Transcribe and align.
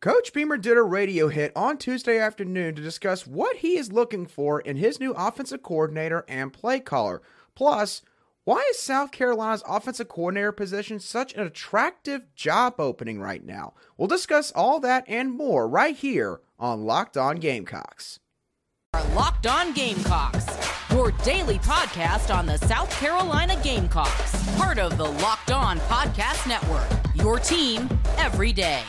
Coach 0.00 0.32
Beamer 0.32 0.56
did 0.56 0.78
a 0.78 0.82
radio 0.82 1.28
hit 1.28 1.52
on 1.54 1.76
Tuesday 1.76 2.18
afternoon 2.18 2.74
to 2.74 2.80
discuss 2.80 3.26
what 3.26 3.58
he 3.58 3.76
is 3.76 3.92
looking 3.92 4.24
for 4.24 4.58
in 4.58 4.78
his 4.78 4.98
new 4.98 5.12
offensive 5.12 5.62
coordinator 5.62 6.24
and 6.26 6.54
play 6.54 6.80
caller. 6.80 7.20
Plus, 7.54 8.00
why 8.44 8.66
is 8.70 8.78
South 8.78 9.12
Carolina's 9.12 9.62
offensive 9.68 10.08
coordinator 10.08 10.52
position 10.52 11.00
such 11.00 11.34
an 11.34 11.42
attractive 11.42 12.34
job 12.34 12.76
opening 12.78 13.20
right 13.20 13.44
now? 13.44 13.74
We'll 13.98 14.08
discuss 14.08 14.50
all 14.52 14.80
that 14.80 15.04
and 15.06 15.32
more 15.32 15.68
right 15.68 15.94
here 15.94 16.40
on 16.58 16.86
Locked 16.86 17.18
On 17.18 17.36
Gamecocks. 17.36 18.20
Locked 19.12 19.46
On 19.46 19.74
Gamecocks, 19.74 20.46
your 20.92 21.10
daily 21.24 21.58
podcast 21.58 22.34
on 22.34 22.46
the 22.46 22.56
South 22.56 22.90
Carolina 22.98 23.60
Gamecocks, 23.62 24.56
part 24.56 24.78
of 24.78 24.96
the 24.96 25.04
Locked 25.04 25.50
On 25.50 25.78
Podcast 25.80 26.48
Network. 26.48 26.88
Your 27.14 27.38
team 27.38 27.86
every 28.16 28.54
day. 28.54 28.82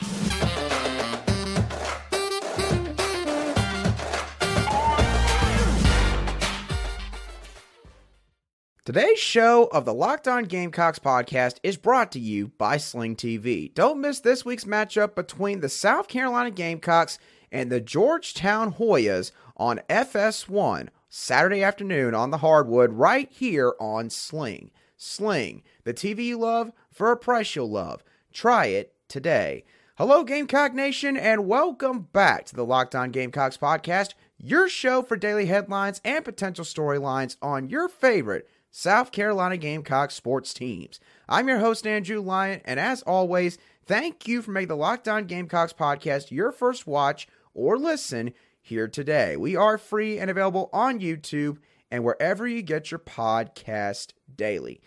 Today's 8.93 9.19
show 9.19 9.69
of 9.71 9.86
the 9.86 9.93
Locked 9.93 10.27
On 10.27 10.43
Gamecocks 10.43 10.99
podcast 10.99 11.59
is 11.63 11.77
brought 11.77 12.11
to 12.11 12.19
you 12.19 12.49
by 12.57 12.75
Sling 12.75 13.15
TV. 13.15 13.73
Don't 13.73 14.01
miss 14.01 14.19
this 14.19 14.43
week's 14.43 14.65
matchup 14.65 15.15
between 15.15 15.61
the 15.61 15.69
South 15.69 16.09
Carolina 16.09 16.51
Gamecocks 16.51 17.18
and 17.54 17.71
the 17.71 17.79
Georgetown 17.79 18.73
Hoyas 18.73 19.32
on 19.55 19.79
FS1 19.89 20.89
Saturday 21.07 21.63
afternoon 21.63 22.13
on 22.13 22.32
the 22.32 22.39
hardwood 22.39 22.91
right 22.91 23.32
here 23.32 23.75
on 23.79 24.09
Sling. 24.09 24.71
Sling, 24.97 25.63
the 25.85 25.93
TV 25.93 26.25
you 26.25 26.37
love 26.37 26.73
for 26.91 27.13
a 27.13 27.18
price 27.18 27.55
you'll 27.55 27.71
love. 27.71 28.04
Try 28.33 28.65
it 28.65 28.93
today. 29.07 29.63
Hello, 29.97 30.25
Gamecock 30.25 30.73
Nation, 30.73 31.15
and 31.15 31.47
welcome 31.47 32.09
back 32.11 32.44
to 32.47 32.55
the 32.58 32.66
Locked 32.66 32.95
On 32.95 33.09
Gamecocks 33.09 33.55
podcast, 33.55 34.16
your 34.38 34.67
show 34.67 35.01
for 35.01 35.16
daily 35.16 35.45
headlines 35.45 36.01
and 36.03 36.25
potential 36.25 36.66
storylines 36.66 37.38
on 37.41 37.69
your 37.69 37.88
favorite 37.88 38.49
South 38.73 39.11
Carolina 39.11 39.58
Gamecock 39.58 40.11
sports 40.11 40.53
teams. 40.53 41.02
I'm 41.27 41.50
your 41.50 41.59
host, 41.59 41.86
Andrew 41.86 42.22
Lyon, 42.22 42.61
and 42.64 42.80
as 42.80 43.02
always, 43.02 43.58
thank 43.86 44.30
you 44.30 44.41
for 44.41 44.52
making 44.52 44.69
the 44.69 44.78
Locked 44.78 45.09
On 45.09 45.25
Gamecocks 45.25 45.73
podcast 45.73 46.31
your 46.31 46.53
first 46.53 46.88
watch 46.88 47.28
or 47.53 47.78
listen 47.78 48.31
here 48.61 48.88
today. 48.88 49.36
We 49.36 49.58
are 49.58 49.78
free 49.78 50.19
and 50.19 50.31
available 50.31 50.69
on 50.72 51.02
YouTube 51.02 51.58
and 51.91 52.05
wherever 52.05 52.47
you 52.47 52.61
get 52.61 52.91
your 52.91 53.00
podcast 53.02 54.13
daily. 54.33 54.80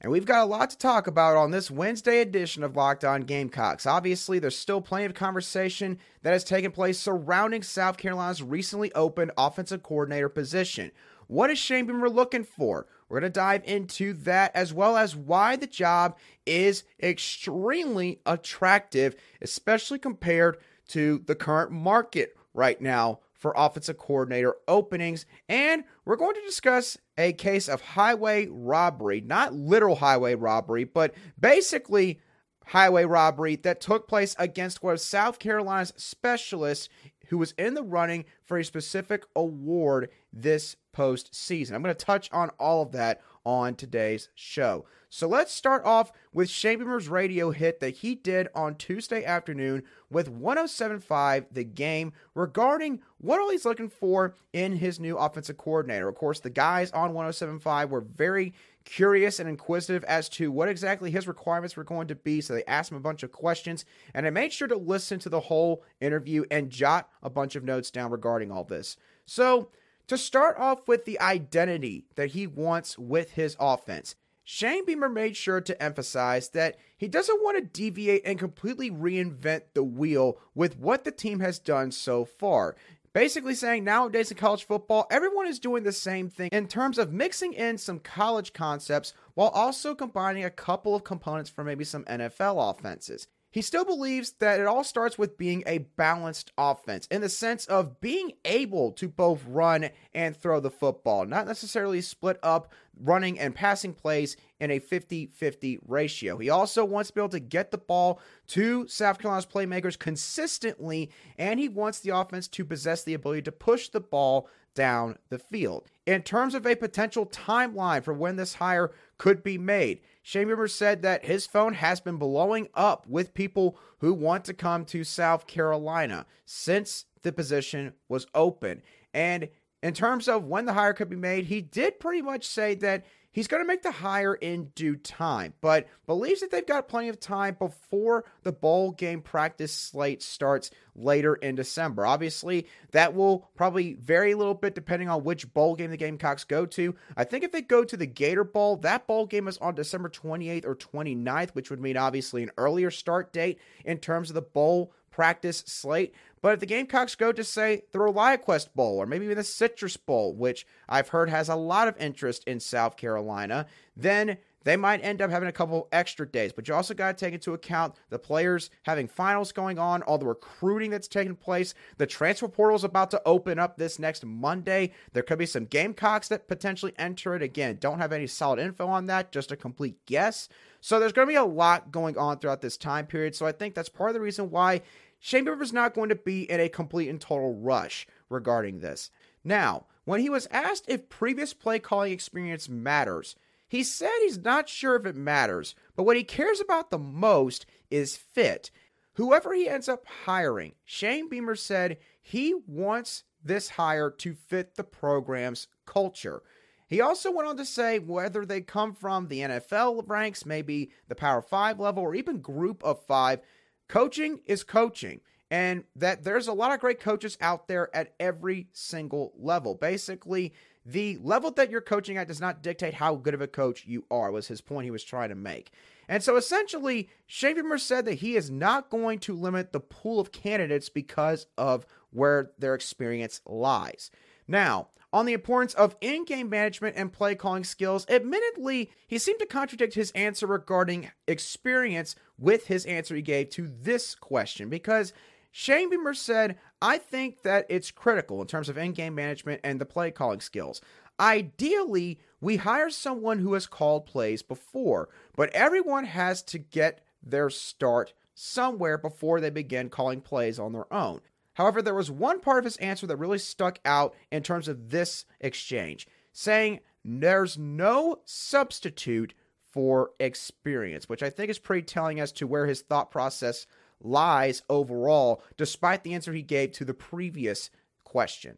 And 0.00 0.10
we've 0.10 0.26
got 0.26 0.42
a 0.42 0.46
lot 0.46 0.70
to 0.70 0.78
talk 0.78 1.06
about 1.06 1.36
on 1.36 1.52
this 1.52 1.70
Wednesday 1.70 2.20
edition 2.20 2.64
of 2.64 2.74
Locked 2.74 3.04
On 3.04 3.20
Gamecocks. 3.20 3.86
Obviously, 3.86 4.40
there's 4.40 4.56
still 4.56 4.80
plenty 4.80 5.04
of 5.04 5.14
conversation 5.14 5.98
that 6.22 6.32
has 6.32 6.42
taken 6.42 6.72
place 6.72 6.98
surrounding 6.98 7.62
South 7.62 7.98
Carolina's 7.98 8.42
recently 8.42 8.92
opened 8.94 9.30
offensive 9.38 9.84
coordinator 9.84 10.28
position. 10.28 10.90
What 11.28 11.50
is 11.50 11.58
Shane 11.58 11.86
Beamer 11.86 12.10
looking 12.10 12.42
for? 12.42 12.86
We're 13.08 13.20
going 13.20 13.32
to 13.32 13.38
dive 13.38 13.62
into 13.64 14.12
that 14.14 14.54
as 14.54 14.72
well 14.72 14.96
as 14.96 15.16
why 15.16 15.56
the 15.56 15.66
job 15.66 16.16
is 16.44 16.84
extremely 17.02 18.20
attractive, 18.26 19.16
especially 19.40 19.98
compared 19.98 20.58
to 20.88 21.22
the 21.26 21.34
current 21.34 21.70
market 21.70 22.36
right 22.54 22.80
now 22.80 23.20
for 23.32 23.54
offensive 23.56 23.98
coordinator 23.98 24.56
openings. 24.66 25.24
And 25.48 25.84
we're 26.04 26.16
going 26.16 26.34
to 26.34 26.42
discuss 26.42 26.98
a 27.16 27.32
case 27.32 27.68
of 27.68 27.80
highway 27.80 28.48
robbery, 28.50 29.20
not 29.20 29.54
literal 29.54 29.96
highway 29.96 30.34
robbery, 30.34 30.84
but 30.84 31.14
basically 31.38 32.20
highway 32.66 33.04
robbery 33.04 33.56
that 33.56 33.80
took 33.80 34.08
place 34.08 34.36
against 34.38 34.82
one 34.82 34.94
of 34.94 35.00
South 35.00 35.38
Carolina's 35.38 35.94
specialists 35.96 36.88
who 37.28 37.38
was 37.38 37.52
in 37.52 37.74
the 37.74 37.82
running 37.82 38.24
for 38.44 38.58
a 38.58 38.64
specific 38.64 39.24
award 39.34 40.10
this 40.32 40.76
postseason. 40.94 41.72
I'm 41.72 41.82
going 41.82 41.94
to 41.94 42.04
touch 42.04 42.28
on 42.32 42.50
all 42.58 42.82
of 42.82 42.92
that 42.92 43.20
on 43.44 43.74
today's 43.74 44.28
show. 44.34 44.84
So 45.08 45.26
let's 45.26 45.54
start 45.54 45.86
off 45.86 46.12
with 46.34 46.50
Shane 46.50 46.80
radio 46.80 47.50
hit 47.50 47.80
that 47.80 47.96
he 47.96 48.14
did 48.14 48.48
on 48.54 48.74
Tuesday 48.74 49.24
afternoon 49.24 49.84
with 50.10 50.28
1075 50.28 51.46
The 51.50 51.64
Game 51.64 52.12
regarding 52.34 53.00
what 53.16 53.40
all 53.40 53.50
he's 53.50 53.64
looking 53.64 53.88
for 53.88 54.34
in 54.52 54.76
his 54.76 55.00
new 55.00 55.16
offensive 55.16 55.56
coordinator. 55.56 56.08
Of 56.08 56.16
course, 56.16 56.40
the 56.40 56.50
guys 56.50 56.90
on 56.90 57.14
1075 57.14 57.90
were 57.90 58.02
very 58.02 58.52
curious 58.88 59.38
and 59.38 59.48
inquisitive 59.48 60.02
as 60.04 60.30
to 60.30 60.50
what 60.50 60.68
exactly 60.68 61.10
his 61.10 61.28
requirements 61.28 61.76
were 61.76 61.84
going 61.84 62.08
to 62.08 62.14
be. 62.14 62.40
So 62.40 62.54
they 62.54 62.64
asked 62.64 62.90
him 62.90 62.96
a 62.96 63.00
bunch 63.00 63.22
of 63.22 63.30
questions, 63.30 63.84
and 64.14 64.26
I 64.26 64.30
made 64.30 64.50
sure 64.50 64.66
to 64.66 64.78
listen 64.78 65.18
to 65.20 65.28
the 65.28 65.40
whole 65.40 65.84
interview 66.00 66.44
and 66.50 66.70
jot 66.70 67.10
a 67.22 67.28
bunch 67.28 67.54
of 67.54 67.64
notes 67.64 67.90
down 67.90 68.10
regarding 68.10 68.50
all 68.50 68.64
this. 68.64 68.96
So, 69.26 69.68
to 70.06 70.16
start 70.16 70.56
off 70.58 70.88
with 70.88 71.04
the 71.04 71.20
identity 71.20 72.06
that 72.14 72.30
he 72.30 72.46
wants 72.46 72.98
with 72.98 73.32
his 73.32 73.58
offense, 73.60 74.14
Shane 74.42 74.86
Beamer 74.86 75.10
made 75.10 75.36
sure 75.36 75.60
to 75.60 75.82
emphasize 75.82 76.48
that 76.50 76.78
he 76.96 77.06
doesn't 77.06 77.42
want 77.42 77.58
to 77.58 77.64
deviate 77.64 78.22
and 78.24 78.38
completely 78.38 78.90
reinvent 78.90 79.64
the 79.74 79.82
wheel 79.82 80.38
with 80.54 80.78
what 80.78 81.04
the 81.04 81.10
team 81.10 81.40
has 81.40 81.58
done 81.58 81.92
so 81.92 82.24
far. 82.24 82.74
Basically, 83.12 83.54
saying 83.54 83.84
nowadays 83.84 84.30
in 84.30 84.36
college 84.36 84.64
football, 84.64 85.06
everyone 85.10 85.46
is 85.46 85.58
doing 85.58 85.82
the 85.82 85.92
same 85.92 86.28
thing 86.28 86.50
in 86.52 86.68
terms 86.68 86.98
of 86.98 87.12
mixing 87.12 87.52
in 87.52 87.78
some 87.78 87.98
college 87.98 88.52
concepts 88.52 89.14
while 89.34 89.48
also 89.48 89.94
combining 89.94 90.44
a 90.44 90.50
couple 90.50 90.94
of 90.94 91.04
components 91.04 91.50
from 91.50 91.66
maybe 91.66 91.84
some 91.84 92.04
NFL 92.04 92.70
offenses. 92.70 93.26
He 93.50 93.62
still 93.62 93.84
believes 93.84 94.32
that 94.40 94.60
it 94.60 94.66
all 94.66 94.84
starts 94.84 95.16
with 95.16 95.38
being 95.38 95.62
a 95.66 95.78
balanced 95.78 96.52
offense 96.58 97.06
in 97.10 97.22
the 97.22 97.30
sense 97.30 97.64
of 97.64 97.98
being 98.00 98.32
able 98.44 98.92
to 98.92 99.08
both 99.08 99.42
run 99.46 99.88
and 100.12 100.36
throw 100.36 100.60
the 100.60 100.70
football, 100.70 101.24
not 101.24 101.46
necessarily 101.46 102.02
split 102.02 102.38
up 102.42 102.72
running 103.00 103.38
and 103.38 103.54
passing 103.54 103.92
plays 103.92 104.36
in 104.60 104.70
a 104.70 104.78
50 104.78 105.26
50 105.26 105.78
ratio. 105.86 106.38
He 106.38 106.50
also 106.50 106.84
wants 106.84 107.10
to 107.10 107.14
be 107.14 107.20
able 107.20 107.28
to 107.30 107.40
get 107.40 107.70
the 107.70 107.78
ball 107.78 108.20
to 108.48 108.86
South 108.88 109.18
Carolina's 109.18 109.46
playmakers 109.46 109.98
consistently, 109.98 111.10
and 111.38 111.60
he 111.60 111.68
wants 111.68 112.00
the 112.00 112.10
offense 112.10 112.48
to 112.48 112.64
possess 112.64 113.02
the 113.02 113.14
ability 113.14 113.42
to 113.42 113.52
push 113.52 113.88
the 113.88 114.00
ball 114.00 114.48
down 114.74 115.16
the 115.28 115.38
field. 115.38 115.86
In 116.06 116.22
terms 116.22 116.54
of 116.54 116.66
a 116.66 116.76
potential 116.76 117.26
timeline 117.26 118.02
for 118.02 118.14
when 118.14 118.36
this 118.36 118.54
hire 118.54 118.92
could 119.18 119.42
be 119.42 119.58
made, 119.58 120.00
Shane 120.22 120.46
Beamer 120.46 120.68
said 120.68 121.02
that 121.02 121.24
his 121.24 121.46
phone 121.46 121.74
has 121.74 122.00
been 122.00 122.16
blowing 122.16 122.68
up 122.74 123.06
with 123.06 123.34
people 123.34 123.76
who 123.98 124.14
want 124.14 124.44
to 124.44 124.54
come 124.54 124.84
to 124.86 125.02
South 125.02 125.46
Carolina 125.46 126.26
since 126.46 127.06
the 127.22 127.32
position 127.32 127.92
was 128.08 128.26
open. 128.34 128.82
And 129.12 129.48
in 129.82 129.94
terms 129.94 130.28
of 130.28 130.44
when 130.44 130.64
the 130.64 130.72
hire 130.72 130.92
could 130.92 131.08
be 131.08 131.16
made, 131.16 131.46
he 131.46 131.60
did 131.60 132.00
pretty 132.00 132.22
much 132.22 132.46
say 132.46 132.74
that 132.76 133.04
he's 133.30 133.46
going 133.46 133.62
to 133.62 133.66
make 133.66 133.82
the 133.82 133.92
hire 133.92 134.34
in 134.34 134.64
due 134.74 134.96
time, 134.96 135.54
but 135.60 135.86
believes 136.06 136.40
that 136.40 136.50
they've 136.50 136.66
got 136.66 136.88
plenty 136.88 137.08
of 137.08 137.20
time 137.20 137.56
before 137.56 138.24
the 138.42 138.50
bowl 138.50 138.90
game 138.90 139.22
practice 139.22 139.72
slate 139.72 140.22
starts 140.22 140.72
later 140.96 141.36
in 141.36 141.54
December. 141.54 142.04
Obviously, 142.04 142.66
that 142.90 143.14
will 143.14 143.48
probably 143.54 143.94
vary 143.94 144.32
a 144.32 144.36
little 144.36 144.54
bit 144.54 144.74
depending 144.74 145.08
on 145.08 145.22
which 145.22 145.52
bowl 145.54 145.76
game 145.76 145.90
the 145.90 145.96
Gamecocks 145.96 146.42
go 146.42 146.66
to. 146.66 146.96
I 147.16 147.22
think 147.22 147.44
if 147.44 147.52
they 147.52 147.62
go 147.62 147.84
to 147.84 147.96
the 147.96 148.06
Gator 148.06 148.44
Bowl, 148.44 148.76
that 148.78 149.06
bowl 149.06 149.26
game 149.26 149.46
is 149.46 149.58
on 149.58 149.76
December 149.76 150.08
28th 150.08 150.66
or 150.66 150.74
29th, 150.74 151.50
which 151.50 151.70
would 151.70 151.80
mean 151.80 151.96
obviously 151.96 152.42
an 152.42 152.50
earlier 152.58 152.90
start 152.90 153.32
date 153.32 153.60
in 153.84 153.98
terms 153.98 154.30
of 154.30 154.34
the 154.34 154.42
bowl 154.42 154.92
practice 155.18 155.64
slate. 155.66 156.14
But 156.40 156.52
if 156.52 156.60
the 156.60 156.66
Gamecocks 156.66 157.16
go 157.16 157.32
to, 157.32 157.42
say, 157.42 157.82
the 157.90 157.98
ReliaQuest 157.98 158.68
Bowl 158.76 158.98
or 158.98 159.04
maybe 159.04 159.24
even 159.24 159.36
the 159.36 159.42
Citrus 159.42 159.96
Bowl, 159.96 160.32
which 160.32 160.64
I've 160.88 161.08
heard 161.08 161.28
has 161.28 161.48
a 161.48 161.56
lot 161.56 161.88
of 161.88 161.96
interest 161.98 162.44
in 162.46 162.60
South 162.60 162.96
Carolina, 162.96 163.66
then 163.96 164.38
they 164.62 164.76
might 164.76 165.02
end 165.02 165.20
up 165.20 165.30
having 165.30 165.48
a 165.48 165.52
couple 165.52 165.88
extra 165.90 166.28
days. 166.28 166.52
But 166.52 166.68
you 166.68 166.74
also 166.74 166.94
got 166.94 167.16
to 167.16 167.24
take 167.24 167.34
into 167.34 167.54
account 167.54 167.94
the 168.10 168.18
players 168.18 168.70
having 168.84 169.08
finals 169.08 169.50
going 169.50 169.76
on, 169.78 170.02
all 170.02 170.18
the 170.18 170.26
recruiting 170.26 170.90
that's 170.90 171.08
taking 171.08 171.34
place. 171.34 171.74
The 171.96 172.06
transfer 172.06 172.46
portal 172.46 172.76
is 172.76 172.84
about 172.84 173.10
to 173.12 173.22
open 173.26 173.58
up 173.58 173.76
this 173.76 173.98
next 173.98 174.24
Monday. 174.24 174.92
There 175.14 175.24
could 175.24 175.38
be 175.38 175.46
some 175.46 175.64
Gamecocks 175.64 176.28
that 176.28 176.46
potentially 176.46 176.92
enter 176.96 177.34
it. 177.34 177.42
Again, 177.42 177.78
don't 177.80 177.98
have 177.98 178.12
any 178.12 178.28
solid 178.28 178.60
info 178.60 178.86
on 178.86 179.06
that, 179.06 179.32
just 179.32 179.50
a 179.50 179.56
complete 179.56 180.04
guess. 180.06 180.48
So 180.80 181.00
there's 181.00 181.12
going 181.12 181.26
to 181.26 181.32
be 181.32 181.36
a 181.36 181.44
lot 181.44 181.90
going 181.90 182.16
on 182.16 182.38
throughout 182.38 182.60
this 182.60 182.76
time 182.76 183.06
period. 183.06 183.34
So 183.34 183.46
I 183.46 183.52
think 183.52 183.74
that's 183.74 183.88
part 183.88 184.10
of 184.10 184.14
the 184.14 184.20
reason 184.20 184.50
why 184.50 184.82
Shane 185.20 185.44
Beamer 185.44 185.62
is 185.62 185.72
not 185.72 185.94
going 185.94 186.08
to 186.08 186.14
be 186.14 186.50
in 186.50 186.60
a 186.60 186.68
complete 186.68 187.08
and 187.08 187.20
total 187.20 187.54
rush 187.54 188.06
regarding 188.28 188.80
this. 188.80 189.10
Now, 189.44 189.86
when 190.04 190.20
he 190.20 190.30
was 190.30 190.48
asked 190.50 190.84
if 190.88 191.08
previous 191.08 191.54
play 191.54 191.78
calling 191.78 192.12
experience 192.12 192.68
matters, 192.68 193.36
he 193.68 193.82
said 193.82 194.10
he's 194.20 194.38
not 194.38 194.68
sure 194.68 194.96
if 194.96 195.04
it 195.04 195.16
matters, 195.16 195.74
but 195.94 196.04
what 196.04 196.16
he 196.16 196.24
cares 196.24 196.60
about 196.60 196.90
the 196.90 196.98
most 196.98 197.66
is 197.90 198.16
fit. 198.16 198.70
Whoever 199.14 199.52
he 199.52 199.68
ends 199.68 199.88
up 199.88 200.06
hiring, 200.24 200.72
Shane 200.84 201.28
Beamer 201.28 201.56
said 201.56 201.98
he 202.22 202.54
wants 202.66 203.24
this 203.44 203.70
hire 203.70 204.10
to 204.10 204.34
fit 204.34 204.76
the 204.76 204.84
program's 204.84 205.66
culture. 205.84 206.42
He 206.86 207.02
also 207.02 207.30
went 207.30 207.48
on 207.48 207.56
to 207.58 207.66
say 207.66 207.98
whether 207.98 208.46
they 208.46 208.62
come 208.62 208.94
from 208.94 209.28
the 209.28 209.40
NFL 209.40 210.08
ranks, 210.08 210.46
maybe 210.46 210.90
the 211.08 211.14
Power 211.14 211.42
5 211.42 211.78
level, 211.78 212.02
or 212.02 212.14
even 212.14 212.40
group 212.40 212.82
of 212.82 213.04
five, 213.04 213.40
Coaching 213.88 214.40
is 214.46 214.62
coaching. 214.64 215.20
and 215.50 215.84
that 215.96 216.24
there's 216.24 216.46
a 216.46 216.52
lot 216.52 216.72
of 216.72 216.80
great 216.80 217.00
coaches 217.00 217.38
out 217.40 217.68
there 217.68 217.94
at 217.96 218.14
every 218.20 218.68
single 218.72 219.32
level. 219.38 219.74
Basically, 219.74 220.52
the 220.84 221.18
level 221.22 221.50
that 221.52 221.70
you're 221.70 221.80
coaching 221.80 222.16
at 222.16 222.28
does 222.28 222.40
not 222.40 222.62
dictate 222.62 222.94
how 222.94 223.16
good 223.16 223.34
of 223.34 223.40
a 223.40 223.46
coach 223.46 223.86
you 223.86 224.04
are, 224.10 224.30
was 224.30 224.48
his 224.48 224.60
point 224.60 224.84
he 224.84 224.90
was 224.90 225.04
trying 225.04 225.28
to 225.28 225.34
make. 225.34 225.70
And 226.08 226.22
so 226.22 226.36
essentially, 226.36 227.08
Beamer 227.40 227.78
said 227.78 228.04
that 228.06 228.14
he 228.14 228.36
is 228.36 228.50
not 228.50 228.88
going 228.88 229.18
to 229.20 229.34
limit 229.34 229.72
the 229.72 229.80
pool 229.80 230.20
of 230.20 230.32
candidates 230.32 230.88
because 230.88 231.46
of 231.58 231.86
where 232.10 232.52
their 232.58 232.74
experience 232.74 233.42
lies. 233.46 234.10
Now, 234.48 234.88
on 235.12 235.26
the 235.26 235.32
importance 235.32 235.74
of 235.74 235.96
in 236.00 236.24
game 236.24 236.50
management 236.50 236.96
and 236.96 237.12
play 237.12 237.34
calling 237.34 237.64
skills, 237.64 238.06
admittedly, 238.08 238.90
he 239.06 239.18
seemed 239.18 239.38
to 239.40 239.46
contradict 239.46 239.94
his 239.94 240.10
answer 240.12 240.46
regarding 240.46 241.10
experience 241.26 242.16
with 242.38 242.66
his 242.66 242.84
answer 242.86 243.14
he 243.14 243.22
gave 243.22 243.50
to 243.50 243.68
this 243.68 244.14
question 244.14 244.68
because 244.68 245.12
Shane 245.50 245.90
Beamer 245.90 246.14
said, 246.14 246.58
I 246.82 246.98
think 246.98 247.42
that 247.42 247.66
it's 247.68 247.90
critical 247.90 248.40
in 248.40 248.46
terms 248.46 248.68
of 248.68 248.76
in 248.76 248.92
game 248.92 249.14
management 249.14 249.60
and 249.64 249.80
the 249.80 249.86
play 249.86 250.10
calling 250.10 250.40
skills. 250.40 250.80
Ideally, 251.18 252.20
we 252.40 252.56
hire 252.56 252.90
someone 252.90 253.38
who 253.38 253.54
has 253.54 253.66
called 253.66 254.06
plays 254.06 254.42
before, 254.42 255.08
but 255.34 255.50
everyone 255.50 256.04
has 256.04 256.42
to 256.44 256.58
get 256.58 257.04
their 257.22 257.50
start 257.50 258.12
somewhere 258.34 258.96
before 258.98 259.40
they 259.40 259.50
begin 259.50 259.88
calling 259.88 260.20
plays 260.20 260.58
on 260.58 260.72
their 260.72 260.92
own. 260.92 261.20
However, 261.58 261.82
there 261.82 261.92
was 261.92 262.08
one 262.08 262.38
part 262.38 262.60
of 262.60 262.64
his 262.64 262.76
answer 262.76 263.04
that 263.08 263.16
really 263.16 263.38
stuck 263.38 263.80
out 263.84 264.14
in 264.30 264.44
terms 264.44 264.68
of 264.68 264.90
this 264.90 265.24
exchange, 265.40 266.06
saying 266.32 266.78
there's 267.04 267.58
no 267.58 268.20
substitute 268.24 269.34
for 269.72 270.12
experience, 270.20 271.08
which 271.08 271.20
I 271.20 271.30
think 271.30 271.50
is 271.50 271.58
pretty 271.58 271.82
telling 271.82 272.20
as 272.20 272.30
to 272.32 272.46
where 272.46 272.66
his 272.66 272.82
thought 272.82 273.10
process 273.10 273.66
lies 274.00 274.62
overall, 274.70 275.42
despite 275.56 276.04
the 276.04 276.14
answer 276.14 276.32
he 276.32 276.42
gave 276.42 276.70
to 276.72 276.84
the 276.84 276.94
previous 276.94 277.70
question. 278.04 278.56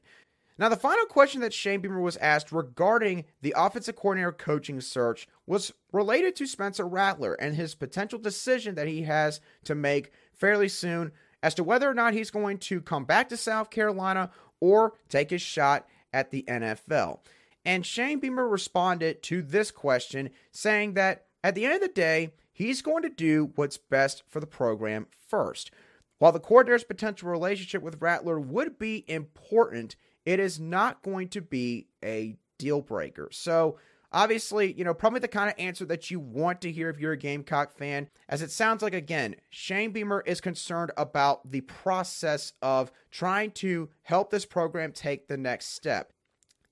Now, 0.59 0.69
the 0.69 0.77
final 0.77 1.07
question 1.07 1.41
that 1.41 1.55
Shane 1.55 1.81
Beamer 1.81 2.01
was 2.01 2.19
asked 2.19 2.53
regarding 2.53 3.25
the 3.41 3.55
offensive 3.57 3.97
coordinator 3.97 4.31
coaching 4.31 4.79
search 4.83 5.27
was 5.47 5.73
related 5.91 6.37
to 6.37 6.47
Spencer 6.47 6.87
Rattler 6.87 7.33
and 7.33 7.57
his 7.57 7.75
potential 7.75 8.19
decision 8.19 8.75
that 8.75 8.89
he 8.89 9.05
has 9.05 9.41
to 9.65 9.75
make 9.75 10.13
fairly 10.35 10.69
soon 10.69 11.13
as 11.43 11.55
to 11.55 11.65
whether 11.65 11.89
or 11.89 11.95
not 11.95 12.15
he's 12.15 12.31
going 12.31 12.59
to 12.59 12.81
come 12.81 13.05
back 13.05 13.29
to 13.29 13.37
South 13.37 13.71
Carolina 13.71 14.31
or 14.61 14.95
take 15.09 15.31
his 15.31 15.43
shot 15.43 15.87
at 16.13 16.31
the 16.31 16.45
NFL. 16.49 17.21
And 17.65 17.85
Shane 17.85 18.21
Beamer 18.21 18.49
responded 18.49 19.23
to 19.25 19.43
this 19.43 19.71
question 19.71 20.31
saying 20.53 20.95
that 20.95 21.27
at 21.43 21.55
the 21.55 21.65
end 21.65 21.75
of 21.75 21.81
the 21.81 21.89
day, 21.89 22.33
he's 22.53 22.83
going 22.83 23.03
to 23.03 23.09
do 23.09 23.53
what's 23.55 23.77
best 23.77 24.23
for 24.29 24.41
the 24.41 24.47
program 24.47 25.07
first. 25.29 25.71
While 26.19 26.33
the 26.33 26.41
coordinator's 26.41 26.85
potential 26.85 27.31
relationship 27.31 27.83
with 27.83 28.01
Rattler 28.01 28.39
would 28.39 28.79
be 28.79 29.05
important, 29.09 29.97
it 30.27 30.39
is 30.39 30.61
not 30.61 31.03
going 31.03 31.29
to 31.29 31.41
be 31.41 31.89
a 32.05 32.37
deal 32.59 32.83
breaker. 32.83 33.29
So, 33.33 33.79
obviously, 34.13 34.73
you 34.73 34.85
know, 34.85 34.95
probably 34.95 35.21
the 35.21 35.29
kind 35.29 35.49
of 35.49 35.59
answer 35.59 35.85
that 35.87 36.11
you 36.11 36.21
want 36.21 36.61
to 36.63 36.73
hear 36.73 36.89
if 36.89 36.99
you're 36.99 37.13
a 37.13 37.19
Gamecock 37.19 37.73
fan, 37.73 38.09
as 38.29 38.43
it 38.43 38.51
sounds 38.51 38.83
like, 38.83 38.95
again, 38.95 39.37
Shane 39.49 39.93
Beamer 39.93 40.23
is 40.27 40.41
concerned 40.41 40.93
about 40.97 41.51
the 41.51 41.61
process 41.63 42.53
of 42.63 42.91
trying 43.11 43.53
to 43.53 43.89
help 44.03 44.31
this 44.31 44.47
program 44.47 44.93
take 44.93 45.29
the 45.29 45.37
next 45.37 45.69
step. 45.75 46.13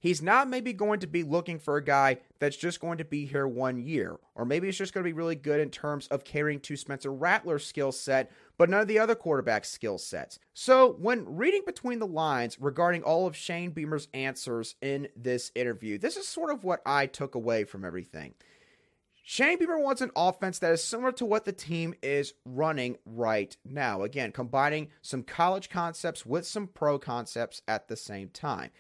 He's 0.00 0.23
not 0.23 0.49
maybe 0.49 0.73
going 0.73 1.00
to 1.00 1.08
be 1.08 1.25
looking 1.25 1.58
for 1.58 1.76
a 1.76 1.85
guy 1.85 2.19
that's 2.38 2.56
just 2.56 2.79
going 2.79 2.99
to 2.99 3.05
be 3.05 3.26
here 3.26 3.49
one 3.49 3.81
year, 3.81 4.17
or 4.37 4.44
maybe 4.44 4.69
it's 4.69 4.79
just 4.79 4.94
going 4.94 5.02
to 5.02 5.08
be 5.08 5.12
really 5.12 5.35
good 5.35 5.58
in 5.58 5.70
terms 5.70 6.06
of 6.06 6.23
carrying 6.23 6.61
to 6.61 6.76
Spencer 6.76 7.12
Rattler's 7.12 7.67
skill 7.67 7.90
set, 7.90 8.31
but 8.58 8.69
none 8.69 8.81
of 8.81 8.88
the 8.88 8.99
other 8.99 9.14
quarterback 9.14 9.64
skill 9.64 9.96
sets. 9.96 10.38
So, 10.52 10.96
when 10.99 11.37
reading 11.37 11.62
between 11.64 12.00
the 12.00 12.06
lines 12.06 12.60
regarding 12.60 13.05
all 13.05 13.26
of 13.26 13.37
Shane 13.37 13.70
Beamer's 13.70 14.08
answers 14.12 14.75
in 14.82 15.08
this 15.16 15.52
interview, 15.55 15.96
this 15.96 16.16
is 16.16 16.28
sort 16.28 16.50
of 16.50 16.64
what 16.64 16.82
I 16.84 17.06
took 17.06 17.34
away 17.34 17.64
from 17.64 17.84
everything. 17.84 18.34
Shane 19.31 19.58
Beamer 19.58 19.78
wants 19.78 20.00
an 20.00 20.10
offense 20.16 20.58
that 20.58 20.72
is 20.72 20.82
similar 20.82 21.12
to 21.12 21.26
what 21.26 21.44
the 21.44 21.52
team 21.52 21.94
is 22.02 22.32
running 22.44 22.96
right 23.05 23.55
now. 23.62 24.02
Again, 24.02 24.32
combining 24.32 24.88
some 25.02 25.22
college 25.22 25.69
concepts 25.69 26.25
with 26.25 26.46
some 26.46 26.66
pro 26.66 26.99
concepts 26.99 27.62
at 27.69 27.88
the 27.88 27.96
same 27.96 28.31
time. 28.31 28.70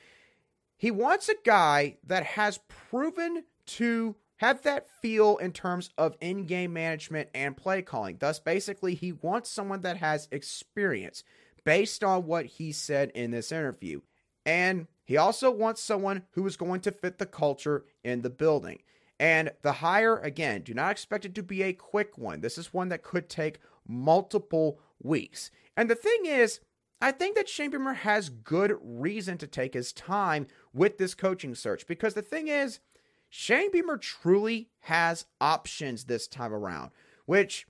He 0.76 0.90
wants 0.90 1.28
a 1.28 1.34
guy 1.44 1.98
that 2.06 2.24
has 2.24 2.60
proven 2.66 3.44
to 3.66 4.16
have 4.38 4.62
that 4.62 4.88
feel 5.02 5.36
in 5.36 5.52
terms 5.52 5.90
of 5.98 6.16
in 6.20 6.46
game 6.46 6.72
management 6.72 7.28
and 7.34 7.56
play 7.56 7.82
calling. 7.82 8.16
Thus, 8.18 8.38
basically, 8.38 8.94
he 8.94 9.12
wants 9.12 9.50
someone 9.50 9.82
that 9.82 9.98
has 9.98 10.28
experience 10.30 11.22
based 11.64 12.02
on 12.02 12.26
what 12.26 12.46
he 12.46 12.72
said 12.72 13.10
in 13.14 13.30
this 13.30 13.52
interview. 13.52 14.00
And 14.46 14.86
he 15.04 15.16
also 15.16 15.50
wants 15.50 15.82
someone 15.82 16.22
who 16.32 16.46
is 16.46 16.56
going 16.56 16.80
to 16.82 16.92
fit 16.92 17.18
the 17.18 17.26
culture 17.26 17.84
in 18.02 18.22
the 18.22 18.30
building. 18.30 18.80
And 19.20 19.50
the 19.62 19.72
hire, 19.72 20.16
again, 20.18 20.62
do 20.62 20.72
not 20.72 20.92
expect 20.92 21.24
it 21.24 21.34
to 21.34 21.42
be 21.42 21.62
a 21.62 21.72
quick 21.72 22.16
one. 22.16 22.40
This 22.40 22.56
is 22.56 22.72
one 22.72 22.88
that 22.90 23.02
could 23.02 23.28
take 23.28 23.58
multiple 23.86 24.78
weeks. 25.02 25.50
And 25.76 25.90
the 25.90 25.94
thing 25.96 26.26
is, 26.26 26.60
I 27.00 27.12
think 27.12 27.36
that 27.36 27.48
Shane 27.48 27.70
Beamer 27.70 27.94
has 27.94 28.28
good 28.28 28.76
reason 28.82 29.38
to 29.38 29.46
take 29.46 29.74
his 29.74 29.92
time 29.92 30.46
with 30.72 30.98
this 30.98 31.14
coaching 31.14 31.54
search 31.54 31.86
because 31.86 32.14
the 32.14 32.22
thing 32.22 32.48
is, 32.48 32.80
Shane 33.28 33.70
Beamer 33.70 33.98
truly 33.98 34.68
has 34.80 35.26
options 35.40 36.04
this 36.04 36.26
time 36.26 36.52
around, 36.52 36.90
which 37.26 37.66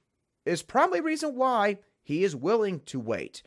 is 0.46 0.62
probably 0.62 1.00
reason 1.00 1.34
why 1.34 1.78
he 2.02 2.25
is 2.25 2.34
willing 2.34 2.81
to 2.87 3.00
wait. 3.00 3.43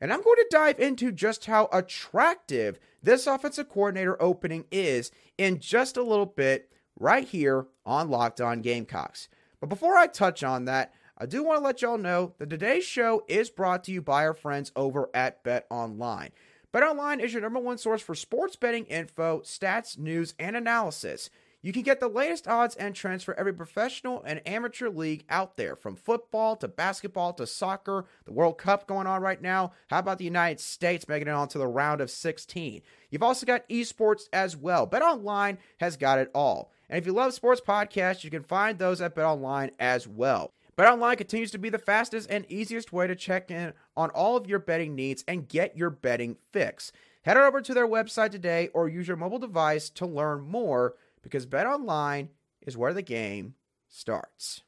And 0.00 0.12
I'm 0.12 0.22
going 0.22 0.36
to 0.36 0.46
dive 0.50 0.78
into 0.78 1.10
just 1.10 1.46
how 1.46 1.68
attractive 1.72 2.78
this 3.02 3.26
offensive 3.26 3.68
coordinator 3.68 4.20
opening 4.22 4.64
is 4.70 5.10
in 5.38 5.58
just 5.58 5.96
a 5.96 6.02
little 6.02 6.26
bit 6.26 6.70
right 6.98 7.26
here 7.26 7.66
on 7.84 8.10
Locked 8.10 8.40
On 8.40 8.60
Gamecocks. 8.60 9.28
But 9.60 9.68
before 9.68 9.96
I 9.96 10.06
touch 10.06 10.42
on 10.42 10.66
that, 10.66 10.92
I 11.18 11.24
do 11.24 11.42
want 11.42 11.60
to 11.60 11.64
let 11.64 11.80
y'all 11.80 11.96
know 11.96 12.34
that 12.38 12.50
today's 12.50 12.84
show 12.84 13.24
is 13.26 13.48
brought 13.48 13.84
to 13.84 13.92
you 13.92 14.02
by 14.02 14.26
our 14.26 14.34
friends 14.34 14.70
over 14.76 15.08
at 15.14 15.42
Bet 15.42 15.66
Online. 15.70 16.30
Bet 16.72 16.82
Online 16.82 17.20
is 17.20 17.32
your 17.32 17.40
number 17.40 17.58
one 17.58 17.78
source 17.78 18.02
for 18.02 18.14
sports 18.14 18.54
betting 18.56 18.84
info, 18.84 19.40
stats, 19.40 19.96
news, 19.96 20.34
and 20.38 20.56
analysis. 20.56 21.30
You 21.66 21.72
can 21.72 21.82
get 21.82 21.98
the 21.98 22.06
latest 22.06 22.46
odds 22.46 22.76
and 22.76 22.94
trends 22.94 23.24
for 23.24 23.34
every 23.34 23.52
professional 23.52 24.22
and 24.22 24.40
amateur 24.46 24.88
league 24.88 25.24
out 25.28 25.56
there, 25.56 25.74
from 25.74 25.96
football 25.96 26.54
to 26.54 26.68
basketball 26.68 27.32
to 27.32 27.44
soccer, 27.44 28.04
the 28.24 28.30
World 28.30 28.56
Cup 28.56 28.86
going 28.86 29.08
on 29.08 29.20
right 29.20 29.42
now. 29.42 29.72
How 29.88 29.98
about 29.98 30.18
the 30.18 30.24
United 30.24 30.60
States 30.60 31.08
making 31.08 31.26
it 31.26 31.32
onto 31.32 31.58
the 31.58 31.66
round 31.66 32.00
of 32.00 32.08
16? 32.08 32.82
You've 33.10 33.22
also 33.24 33.46
got 33.46 33.68
esports 33.68 34.28
as 34.32 34.56
well. 34.56 34.86
Bet 34.86 35.02
Online 35.02 35.58
has 35.78 35.96
got 35.96 36.20
it 36.20 36.30
all. 36.32 36.70
And 36.88 36.98
if 36.98 37.04
you 37.04 37.12
love 37.12 37.34
sports 37.34 37.60
podcasts, 37.60 38.22
you 38.22 38.30
can 38.30 38.44
find 38.44 38.78
those 38.78 39.00
at 39.00 39.16
Bet 39.16 39.24
Online 39.24 39.72
as 39.80 40.06
well. 40.06 40.52
BetOnline 40.78 41.18
continues 41.18 41.50
to 41.50 41.58
be 41.58 41.70
the 41.70 41.78
fastest 41.78 42.30
and 42.30 42.46
easiest 42.48 42.92
way 42.92 43.08
to 43.08 43.16
check 43.16 43.50
in 43.50 43.72
on 43.96 44.10
all 44.10 44.36
of 44.36 44.46
your 44.46 44.60
betting 44.60 44.94
needs 44.94 45.24
and 45.26 45.48
get 45.48 45.76
your 45.76 45.90
betting 45.90 46.36
fix. 46.52 46.92
Head 47.22 47.36
over 47.36 47.60
to 47.60 47.74
their 47.74 47.88
website 47.88 48.30
today 48.30 48.68
or 48.72 48.88
use 48.88 49.08
your 49.08 49.16
mobile 49.16 49.40
device 49.40 49.90
to 49.90 50.06
learn 50.06 50.42
more 50.42 50.94
because 51.26 51.44
Bet 51.44 51.66
Online 51.66 52.28
is 52.62 52.76
where 52.76 52.94
the 52.94 53.02
game 53.02 53.54
starts. 53.88 54.62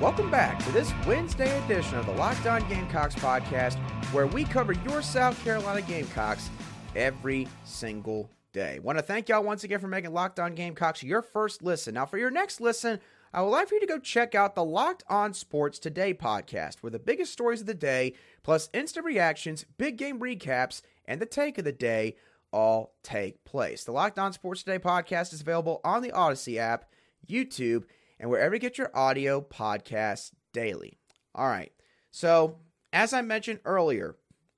Welcome 0.00 0.30
back 0.30 0.64
to 0.64 0.72
this 0.72 0.92
Wednesday 1.06 1.64
edition 1.64 1.98
of 1.98 2.06
the 2.06 2.12
Locked 2.12 2.46
On 2.46 2.66
Gamecocks 2.68 3.14
podcast, 3.16 3.76
where 4.12 4.26
we 4.26 4.44
cover 4.44 4.72
your 4.72 5.02
South 5.02 5.42
Carolina 5.44 5.82
Gamecocks 5.82 6.50
every 6.96 7.46
single 7.64 8.30
day. 8.52 8.78
Want 8.80 8.98
to 8.98 9.02
thank 9.02 9.28
y'all 9.28 9.42
once 9.42 9.64
again 9.64 9.78
for 9.78 9.88
making 9.88 10.12
Locked 10.12 10.40
On 10.40 10.54
Gamecocks 10.54 11.02
your 11.02 11.22
first 11.22 11.62
listen. 11.62 11.94
Now, 11.94 12.06
for 12.06 12.18
your 12.18 12.30
next 12.30 12.60
listen, 12.60 13.00
I 13.32 13.42
would 13.42 13.50
like 13.50 13.68
for 13.68 13.74
you 13.74 13.80
to 13.80 13.86
go 13.86 13.98
check 13.98 14.34
out 14.34 14.54
the 14.54 14.64
Locked 14.64 15.04
On 15.08 15.34
Sports 15.34 15.78
Today 15.78 16.14
podcast, 16.14 16.76
where 16.80 16.90
the 16.90 16.98
biggest 16.98 17.32
stories 17.32 17.60
of 17.60 17.66
the 17.66 17.74
day, 17.74 18.14
plus 18.42 18.70
instant 18.72 19.04
reactions, 19.04 19.66
big 19.76 19.98
game 19.98 20.18
recaps, 20.18 20.80
and 21.04 21.20
the 21.20 21.26
take 21.26 21.58
of 21.58 21.64
the 21.64 21.72
day 21.72 22.16
all 22.52 22.94
take 23.02 23.44
place. 23.44 23.84
The 23.84 23.92
Locked 23.92 24.18
On 24.18 24.32
Sports 24.32 24.62
Today 24.62 24.78
podcast 24.78 25.34
is 25.34 25.42
available 25.42 25.82
on 25.84 26.02
the 26.02 26.12
Odyssey 26.12 26.58
app, 26.58 26.86
YouTube, 27.28 27.84
and 28.18 28.30
wherever 28.30 28.54
you 28.54 28.60
get 28.60 28.78
your 28.78 28.96
audio 28.96 29.42
podcasts 29.42 30.32
daily. 30.54 30.98
All 31.34 31.48
right. 31.48 31.72
So, 32.10 32.56
as 32.94 33.12
I 33.12 33.20
mentioned 33.20 33.60
earlier, 33.66 34.16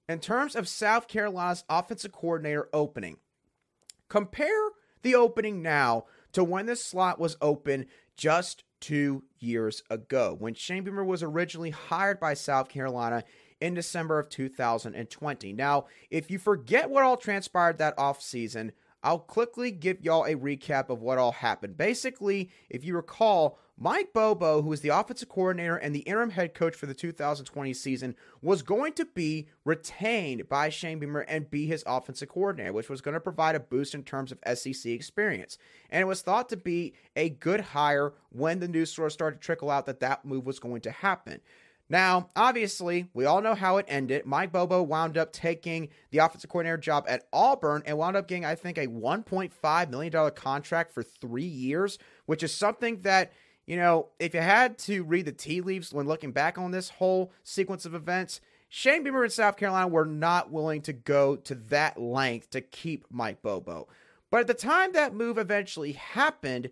in 0.09 0.21
terms 0.21 0.55
of 0.55 0.69
South 0.69 1.09
Carolina's 1.09 1.65
offensive 1.69 2.13
coordinator 2.13 2.69
opening, 2.73 3.17
compare 4.09 4.71
the 5.03 5.17
opening 5.17 5.61
now 5.61 6.05
to 6.33 6.45
when 6.45 6.67
this 6.67 6.85
slot 6.85 7.19
was 7.19 7.37
open 7.41 7.87
just 8.17 8.65
two 8.81 9.25
years 9.39 9.83
ago, 9.91 10.37
when 10.39 10.55
Shane 10.55 10.85
Beamer 10.85 11.05
was 11.05 11.23
originally 11.23 11.71
hired 11.71 12.19
by 12.19 12.35
South 12.35 12.69
Carolina 12.69 13.25
in 13.61 13.75
December 13.75 14.19
of 14.19 14.29
2020. 14.29 15.53
Now, 15.53 15.87
if 16.11 16.31
you 16.31 16.39
forget 16.39 16.89
what 16.91 17.05
all 17.05 17.17
transpired 17.17 17.79
that 17.79 17.97
offseason, 17.97 18.73
I'll 19.03 19.19
quickly 19.19 19.71
give 19.71 20.03
y'all 20.03 20.25
a 20.25 20.35
recap 20.35 20.91
of 20.91 21.01
what 21.01 21.19
all 21.19 21.33
happened. 21.33 21.77
Basically, 21.77 22.51
if 22.69 22.85
you 22.85 22.97
recall, 22.97 23.59
Mike 23.83 24.13
Bobo, 24.13 24.61
who 24.61 24.69
was 24.69 24.83
the 24.83 24.91
offensive 24.91 25.31
coordinator 25.31 25.75
and 25.75 25.95
the 25.95 26.01
interim 26.01 26.29
head 26.29 26.53
coach 26.53 26.77
for 26.77 26.85
the 26.85 26.93
2020 26.93 27.73
season, 27.73 28.15
was 28.43 28.61
going 28.61 28.93
to 28.93 29.07
be 29.07 29.49
retained 29.65 30.47
by 30.51 30.69
Shane 30.69 30.99
Beamer 30.99 31.21
and 31.21 31.51
be 31.51 31.65
his 31.65 31.83
offensive 31.87 32.29
coordinator, 32.29 32.75
which 32.75 32.91
was 32.91 33.01
going 33.01 33.15
to 33.15 33.21
provide 33.21 33.55
a 33.55 33.61
boost 33.61 33.95
in 33.95 34.03
terms 34.03 34.33
of 34.33 34.59
SEC 34.59 34.85
experience. 34.85 35.57
And 35.89 36.03
it 36.03 36.05
was 36.05 36.21
thought 36.21 36.51
to 36.51 36.59
be 36.59 36.93
a 37.17 37.31
good 37.31 37.61
hire 37.61 38.13
when 38.29 38.61
the 38.61 38.69
news 38.69 38.93
source 38.93 39.15
started 39.15 39.41
to 39.41 39.47
trickle 39.47 39.71
out 39.71 39.87
that 39.87 40.01
that 40.01 40.27
move 40.27 40.45
was 40.45 40.59
going 40.59 40.83
to 40.83 40.91
happen. 40.91 41.41
Now, 41.89 42.29
obviously, 42.37 43.09
we 43.15 43.25
all 43.25 43.41
know 43.41 43.55
how 43.55 43.79
it 43.79 43.87
ended. 43.89 44.27
Mike 44.27 44.53
Bobo 44.53 44.83
wound 44.83 45.17
up 45.17 45.33
taking 45.33 45.89
the 46.11 46.19
offensive 46.19 46.51
coordinator 46.51 46.77
job 46.77 47.07
at 47.09 47.27
Auburn 47.33 47.83
and 47.87 47.97
wound 47.97 48.15
up 48.15 48.29
getting, 48.29 48.45
I 48.45 48.57
think, 48.57 48.77
a 48.77 48.87
$1.5 48.87 49.91
million 49.91 50.31
contract 50.33 50.93
for 50.93 51.03
three 51.03 51.43
years, 51.43 51.99
which 52.27 52.43
is 52.43 52.55
something 52.55 53.01
that, 53.01 53.33
you 53.71 53.77
know, 53.77 54.09
if 54.19 54.35
you 54.35 54.41
had 54.41 54.79
to 54.79 55.05
read 55.05 55.27
the 55.27 55.33
tea 55.33 55.61
leaves 55.61 55.95
when 55.95 56.09
looking 56.09 56.33
back 56.33 56.59
on 56.59 56.73
this 56.73 56.89
whole 56.89 57.31
sequence 57.45 57.87
of 57.87 57.95
events, 57.95 58.41
Shane 58.69 59.05
Beamer 59.05 59.23
in 59.23 59.31
South 59.31 59.57
Carolina 59.57 59.87
were 59.87 60.05
not 60.05 60.51
willing 60.51 60.83
to 60.83 60.93
go 60.93 61.37
to 61.37 61.55
that 61.55 61.97
length 61.97 62.51
to 62.51 62.63
keep 62.63 63.05
Mike 63.11 63.43
Bobo. 63.43 63.87
But 64.29 64.41
at 64.41 64.47
the 64.49 64.55
time 64.55 64.91
that 64.95 65.15
move 65.15 65.39
eventually 65.39 65.93
happened, 65.93 66.71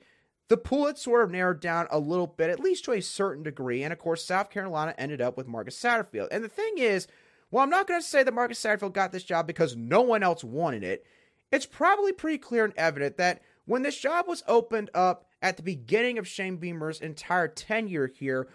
the 0.49 0.57
pool 0.57 0.87
had 0.87 0.99
sort 0.99 1.23
of 1.23 1.31
narrowed 1.31 1.61
down 1.61 1.87
a 1.88 2.00
little 2.00 2.26
bit, 2.26 2.50
at 2.50 2.59
least 2.59 2.85
to 2.87 2.93
a 2.95 3.00
certain 3.00 3.45
degree. 3.45 3.85
And 3.85 3.93
of 3.93 4.00
course, 4.00 4.25
South 4.25 4.50
Carolina 4.50 4.93
ended 4.99 5.21
up 5.21 5.37
with 5.37 5.47
Marcus 5.47 5.81
Satterfield. 5.81 6.26
And 6.33 6.43
the 6.43 6.49
thing 6.49 6.78
is, 6.78 7.07
well, 7.52 7.62
I'm 7.62 7.71
not 7.71 7.87
going 7.87 8.00
to 8.00 8.07
say 8.07 8.25
that 8.25 8.35
Marcus 8.35 8.61
Satterfield 8.61 8.93
got 8.93 9.12
this 9.12 9.23
job 9.23 9.47
because 9.47 9.76
no 9.76 10.00
one 10.00 10.25
else 10.25 10.43
wanted 10.43 10.83
it. 10.83 11.07
It's 11.52 11.64
probably 11.64 12.11
pretty 12.11 12.38
clear 12.38 12.64
and 12.64 12.75
evident 12.76 13.19
that 13.19 13.40
when 13.67 13.83
this 13.83 13.99
job 13.99 14.26
was 14.26 14.43
opened 14.49 14.90
up 14.95 15.26
at 15.42 15.57
the 15.57 15.62
beginning 15.62 16.18
of 16.18 16.26
Shane 16.26 16.57
Beamer's 16.57 17.00
entire 17.00 17.49
tenure 17.49 18.07
here, 18.07 18.49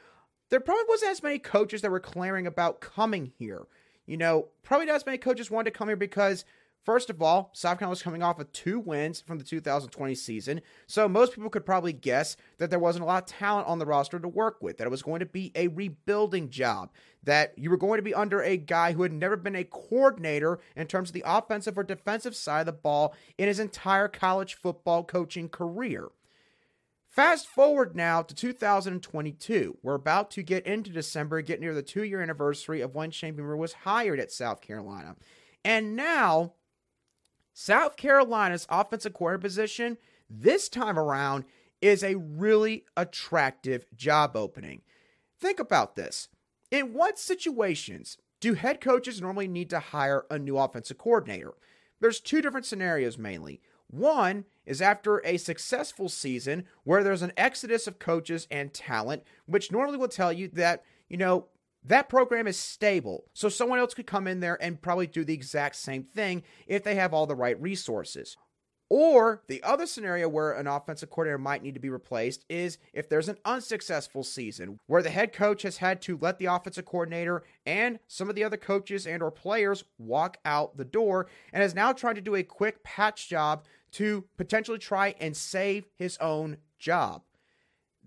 there 0.50 0.60
probably 0.60 0.86
wasn't 0.88 1.12
as 1.12 1.24
many 1.24 1.40
coaches 1.40 1.82
that 1.82 1.92
were 1.92 2.00
clamoring 2.00 2.48
about 2.48 2.82
coming 2.82 3.32
here. 3.38 3.68
You 4.06 4.18
know, 4.18 4.50
probably 4.64 4.86
not 4.86 4.96
as 4.96 5.06
many 5.06 5.18
coaches 5.18 5.50
wanted 5.50 5.72
to 5.72 5.78
come 5.78 5.88
here 5.88 5.96
because 5.96 6.46
First 6.84 7.10
of 7.10 7.22
all, 7.22 7.50
South 7.54 7.80
Carolina 7.80 7.92
was 7.92 8.04
coming 8.04 8.22
off 8.22 8.40
of 8.40 8.52
two 8.52 8.78
wins 8.78 9.22
from 9.22 9.38
the 9.38 9.46
2020 9.46 10.16
season, 10.16 10.60
so 10.86 11.08
most 11.08 11.34
people 11.34 11.50
could 11.50 11.66
probably 11.66 11.94
guess 11.94 12.36
that 12.58 12.70
there 12.70 12.80
wasn't 12.80 13.04
a 13.04 13.06
lot 13.06 13.24
of 13.24 13.30
talent 13.30 13.70
on 13.70 13.80
the 13.80 13.86
roster 13.86 14.20
to 14.20 14.28
work 14.28 14.58
with, 14.62 14.78
that 14.78 14.88
it 14.88 14.92
was 14.92 15.02
going 15.02 15.22
to 15.22 15.26
be 15.26 15.54
a 15.56 15.70
rebuilding 15.70 16.50
job, 16.50 16.92
that 17.24 17.58
you 17.58 17.70
were 17.70 17.78
going 17.78 18.00
to 18.00 18.04
be 18.04 18.14
under 18.14 18.42
a 18.42 18.58
guy 18.58 18.92
who 18.92 19.04
had 19.04 19.14
never 19.14 19.38
been 19.38 19.56
a 19.56 19.64
coordinator 19.64 20.60
in 20.76 20.86
terms 20.86 21.08
of 21.10 21.14
the 21.14 21.24
offensive 21.26 21.78
or 21.78 21.84
defensive 21.84 22.36
side 22.36 22.62
of 22.62 22.66
the 22.66 22.74
ball 22.74 23.16
in 23.38 23.48
his 23.48 23.62
entire 23.62 24.10
college 24.10 24.56
football 24.56 25.06
coaching 25.06 25.48
career. 25.48 26.10
Fast 27.14 27.48
forward 27.48 27.96
now 27.96 28.24
to 28.24 28.34
2022. 28.34 29.78
We're 29.84 29.94
about 29.94 30.32
to 30.32 30.42
get 30.42 30.66
into 30.66 30.90
December, 30.90 31.44
get 31.44 31.60
near 31.60 31.76
the 31.76 31.84
two 31.84 32.04
year 32.04 32.24
anniversary 32.24 32.82
of 32.82 32.96
when 32.96 33.12
Shane 33.12 33.36
Beamer 33.36 33.56
was 33.56 33.74
hired 33.74 34.20
at 34.20 34.32
South 34.32 34.62
Carolina. 34.62 35.16
And 35.64 35.96
now 35.96 36.54
South 37.54 37.98
Carolina's 37.98 38.66
offensive 38.68 39.14
coordinator 39.14 39.48
position 39.48 39.98
this 40.28 40.68
time 40.68 40.98
around 40.98 41.46
is 41.84 42.04
a 42.04 42.16
really 42.16 42.86
attractive 42.98 43.86
job 43.96 44.36
opening. 44.36 44.82
Think 45.40 45.60
about 45.60 45.96
this. 45.96 46.30
In 46.72 46.94
what 46.96 47.20
situations 47.20 48.18
do 48.42 48.56
head 48.56 48.82
coaches 48.82 49.22
normally 49.22 49.48
need 49.48 49.70
to 49.70 49.80
hire 49.80 50.26
a 50.32 50.40
new 50.40 50.58
offensive 50.58 50.98
coordinator? 50.98 51.54
There's 52.02 52.20
two 52.20 52.42
different 52.42 52.66
scenarios 52.66 53.20
mainly. 53.20 53.62
One 53.86 54.46
is 54.66 54.82
after 54.82 55.22
a 55.26 55.38
successful 55.38 56.10
season 56.10 56.66
where 56.84 57.04
there's 57.04 57.22
an 57.22 57.34
exodus 57.38 57.88
of 57.88 58.00
coaches 58.00 58.48
and 58.50 58.74
talent, 58.74 59.24
which 59.46 59.72
normally 59.72 59.98
will 59.98 60.08
tell 60.08 60.32
you 60.32 60.48
that, 60.50 60.84
you 61.10 61.18
know, 61.18 61.48
that 61.86 62.10
program 62.10 62.48
is 62.48 62.58
stable. 62.58 63.26
So 63.34 63.50
someone 63.50 63.80
else 63.80 63.94
could 63.94 64.08
come 64.08 64.28
in 64.28 64.40
there 64.40 64.62
and 64.62 64.82
probably 64.82 65.08
do 65.08 65.26
the 65.26 65.34
exact 65.34 65.76
same 65.76 66.04
thing 66.04 66.44
if 66.66 66.84
they 66.84 66.96
have 66.96 67.14
all 67.14 67.28
the 67.28 67.36
right 67.36 67.62
resources. 67.62 68.38
Or 68.96 69.42
the 69.48 69.64
other 69.64 69.88
scenario 69.88 70.30
where 70.30 70.52
an 70.52 70.68
offensive 70.68 71.10
coordinator 71.10 71.40
might 71.40 71.64
need 71.64 71.74
to 71.74 71.80
be 71.80 71.90
replaced 71.90 72.46
is 72.48 72.78
if 72.94 73.10
there's 73.10 73.28
an 73.28 73.40
unsuccessful 73.44 74.24
season 74.24 74.80
where 74.86 75.02
the 75.02 75.10
head 75.10 75.34
coach 75.34 75.64
has 75.64 75.78
had 75.78 76.00
to 76.04 76.20
let 76.22 76.38
the 76.38 76.46
offensive 76.46 76.86
coordinator 76.86 77.42
and 77.66 77.98
some 78.08 78.30
of 78.30 78.36
the 78.36 78.44
other 78.44 78.56
coaches 78.56 79.08
and 79.08 79.24
or 79.24 79.32
players 79.32 79.84
walk 79.98 80.38
out 80.46 80.78
the 80.78 80.86
door 80.86 81.26
and 81.52 81.64
is 81.64 81.74
now 81.74 81.92
trying 81.92 82.14
to 82.14 82.22
do 82.22 82.36
a 82.36 82.44
quick 82.44 82.84
patch 82.84 83.28
job 83.28 83.64
to 83.94 84.26
potentially 84.38 84.78
try 84.78 85.16
and 85.20 85.36
save 85.36 85.88
his 85.96 86.16
own 86.20 86.58
job. 86.78 87.24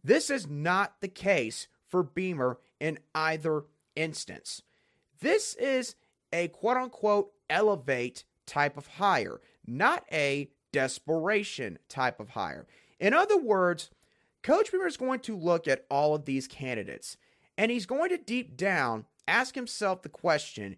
This 0.04 0.30
is 0.30 0.46
not 0.46 1.00
the 1.00 1.08
case 1.08 1.66
for 1.88 2.04
Beamer 2.04 2.60
in 2.78 3.00
either 3.12 3.64
instance. 3.96 4.62
This 5.18 5.56
is 5.56 5.96
a 6.32 6.46
quote 6.46 6.76
unquote 6.76 7.32
elevate 7.50 8.22
type 8.46 8.76
of 8.76 8.86
hire, 8.86 9.40
not 9.66 10.04
a 10.12 10.48
desperation 10.76 11.78
type 11.88 12.20
of 12.20 12.30
hire. 12.30 12.66
In 13.00 13.14
other 13.14 13.38
words, 13.38 13.88
Coach 14.42 14.70
Beamer 14.70 14.86
is 14.86 14.98
going 14.98 15.20
to 15.20 15.34
look 15.34 15.66
at 15.66 15.86
all 15.90 16.14
of 16.14 16.26
these 16.26 16.46
candidates 16.46 17.16
and 17.56 17.70
he's 17.70 17.86
going 17.86 18.10
to 18.10 18.18
deep 18.18 18.58
down 18.58 19.06
ask 19.26 19.54
himself 19.54 20.02
the 20.02 20.10
question 20.10 20.76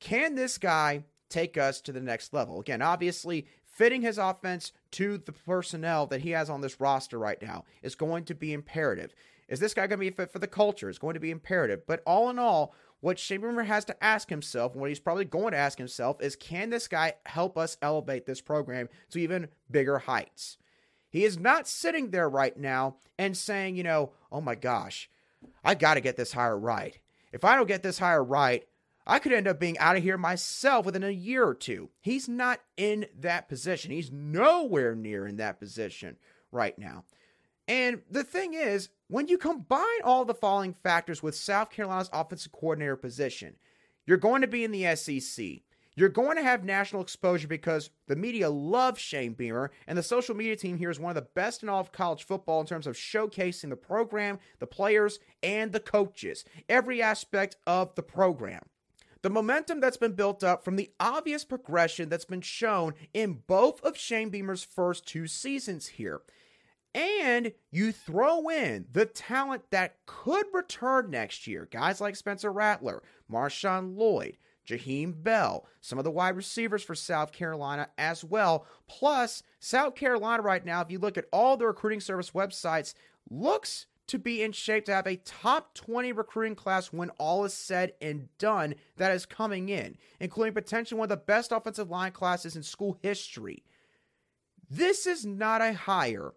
can 0.00 0.34
this 0.34 0.58
guy 0.58 1.02
take 1.30 1.56
us 1.56 1.80
to 1.80 1.92
the 1.92 2.00
next 2.00 2.34
level? 2.34 2.60
Again, 2.60 2.82
obviously, 2.82 3.46
fitting 3.64 4.02
his 4.02 4.18
offense 4.18 4.70
to 4.92 5.16
the 5.18 5.32
personnel 5.32 6.06
that 6.06 6.20
he 6.20 6.30
has 6.30 6.50
on 6.50 6.60
this 6.60 6.78
roster 6.78 7.18
right 7.18 7.40
now 7.40 7.64
is 7.82 7.94
going 7.94 8.24
to 8.26 8.34
be 8.34 8.52
imperative. 8.52 9.14
Is 9.48 9.60
this 9.60 9.74
guy 9.74 9.86
going 9.86 9.98
to 9.98 10.04
be 10.04 10.10
fit 10.10 10.30
for 10.30 10.38
the 10.38 10.46
culture? 10.46 10.90
It's 10.90 10.98
going 10.98 11.14
to 11.14 11.20
be 11.20 11.30
imperative. 11.30 11.86
But 11.86 12.02
all 12.06 12.28
in 12.28 12.38
all, 12.38 12.74
what 13.00 13.24
Beamer 13.28 13.62
has 13.62 13.84
to 13.86 14.04
ask 14.04 14.28
himself, 14.28 14.72
and 14.72 14.80
what 14.80 14.90
he's 14.90 15.00
probably 15.00 15.24
going 15.24 15.52
to 15.52 15.58
ask 15.58 15.78
himself, 15.78 16.20
is 16.20 16.36
can 16.36 16.70
this 16.70 16.88
guy 16.88 17.14
help 17.26 17.56
us 17.56 17.76
elevate 17.80 18.26
this 18.26 18.40
program 18.40 18.88
to 19.10 19.18
even 19.18 19.48
bigger 19.70 19.98
heights? 19.98 20.58
He 21.08 21.24
is 21.24 21.38
not 21.38 21.68
sitting 21.68 22.10
there 22.10 22.28
right 22.28 22.56
now 22.56 22.96
and 23.18 23.36
saying, 23.36 23.76
you 23.76 23.82
know, 23.82 24.12
oh 24.30 24.40
my 24.40 24.54
gosh, 24.54 25.08
I 25.64 25.74
got 25.74 25.94
to 25.94 26.00
get 26.00 26.16
this 26.16 26.32
hire 26.32 26.58
right. 26.58 26.98
If 27.32 27.44
I 27.44 27.56
don't 27.56 27.68
get 27.68 27.82
this 27.82 27.98
hire 27.98 28.24
right, 28.24 28.64
I 29.06 29.18
could 29.18 29.32
end 29.32 29.48
up 29.48 29.58
being 29.58 29.78
out 29.78 29.96
of 29.96 30.02
here 30.02 30.18
myself 30.18 30.84
within 30.84 31.04
a 31.04 31.10
year 31.10 31.46
or 31.46 31.54
two. 31.54 31.88
He's 32.00 32.28
not 32.28 32.60
in 32.76 33.06
that 33.20 33.48
position. 33.48 33.90
He's 33.90 34.12
nowhere 34.12 34.94
near 34.94 35.26
in 35.26 35.36
that 35.36 35.58
position 35.58 36.16
right 36.52 36.78
now. 36.78 37.04
And 37.68 38.00
the 38.10 38.24
thing 38.24 38.54
is, 38.54 38.88
when 39.08 39.28
you 39.28 39.36
combine 39.36 39.84
all 40.02 40.24
the 40.24 40.34
following 40.34 40.72
factors 40.72 41.22
with 41.22 41.36
South 41.36 41.70
Carolina's 41.70 42.10
offensive 42.12 42.50
coordinator 42.50 42.96
position, 42.96 43.56
you're 44.06 44.16
going 44.16 44.40
to 44.40 44.48
be 44.48 44.64
in 44.64 44.72
the 44.72 44.96
SEC. 44.96 45.46
You're 45.94 46.08
going 46.08 46.36
to 46.36 46.42
have 46.42 46.64
national 46.64 47.02
exposure 47.02 47.48
because 47.48 47.90
the 48.06 48.16
media 48.16 48.48
loves 48.48 49.00
Shane 49.00 49.34
Beamer, 49.34 49.70
and 49.86 49.98
the 49.98 50.02
social 50.02 50.34
media 50.34 50.56
team 50.56 50.78
here 50.78 50.90
is 50.90 51.00
one 51.00 51.10
of 51.10 51.22
the 51.22 51.28
best 51.34 51.62
in 51.62 51.68
all 51.68 51.80
of 51.80 51.92
college 51.92 52.24
football 52.24 52.60
in 52.60 52.66
terms 52.66 52.86
of 52.86 52.94
showcasing 52.94 53.68
the 53.68 53.76
program, 53.76 54.38
the 54.60 54.66
players, 54.66 55.18
and 55.42 55.72
the 55.72 55.80
coaches, 55.80 56.44
every 56.68 57.02
aspect 57.02 57.56
of 57.66 57.94
the 57.96 58.02
program. 58.02 58.62
The 59.22 59.30
momentum 59.30 59.80
that's 59.80 59.96
been 59.96 60.12
built 60.12 60.44
up 60.44 60.64
from 60.64 60.76
the 60.76 60.92
obvious 61.00 61.44
progression 61.44 62.08
that's 62.08 62.24
been 62.24 62.40
shown 62.40 62.94
in 63.12 63.42
both 63.46 63.82
of 63.82 63.98
Shane 63.98 64.30
Beamer's 64.30 64.62
first 64.62 65.04
two 65.04 65.26
seasons 65.26 65.88
here 65.88 66.20
and 66.98 67.52
you 67.70 67.92
throw 67.92 68.48
in 68.48 68.86
the 68.92 69.06
talent 69.06 69.62
that 69.70 69.96
could 70.06 70.46
return 70.52 71.10
next 71.10 71.46
year. 71.46 71.68
Guys 71.70 72.00
like 72.00 72.16
Spencer 72.16 72.50
Rattler, 72.50 73.02
Marshawn 73.30 73.96
Lloyd, 73.96 74.36
Jaheim 74.66 75.22
Bell, 75.22 75.64
some 75.80 75.98
of 75.98 76.04
the 76.04 76.10
wide 76.10 76.34
receivers 76.36 76.82
for 76.82 76.96
South 76.96 77.32
Carolina 77.32 77.88
as 77.96 78.24
well. 78.24 78.66
Plus, 78.88 79.44
South 79.60 79.94
Carolina 79.94 80.42
right 80.42 80.64
now, 80.64 80.80
if 80.80 80.90
you 80.90 80.98
look 80.98 81.16
at 81.16 81.26
all 81.32 81.56
the 81.56 81.66
recruiting 81.66 82.00
service 82.00 82.32
websites, 82.32 82.94
looks 83.30 83.86
to 84.08 84.18
be 84.18 84.42
in 84.42 84.50
shape 84.50 84.86
to 84.86 84.94
have 84.94 85.06
a 85.06 85.16
top 85.16 85.74
20 85.74 86.12
recruiting 86.12 86.56
class 86.56 86.92
when 86.92 87.10
all 87.10 87.44
is 87.44 87.54
said 87.54 87.92
and 88.00 88.28
done 88.38 88.74
that 88.96 89.12
is 89.12 89.24
coming 89.24 89.68
in, 89.68 89.96
including 90.18 90.54
potentially 90.54 90.98
one 90.98 91.04
of 91.04 91.10
the 91.10 91.16
best 91.16 91.52
offensive 91.52 91.90
line 91.90 92.10
classes 92.10 92.56
in 92.56 92.62
school 92.62 92.98
history. 93.02 93.62
This 94.68 95.06
is 95.06 95.24
not 95.24 95.60
a 95.60 95.74
hire 95.74 96.32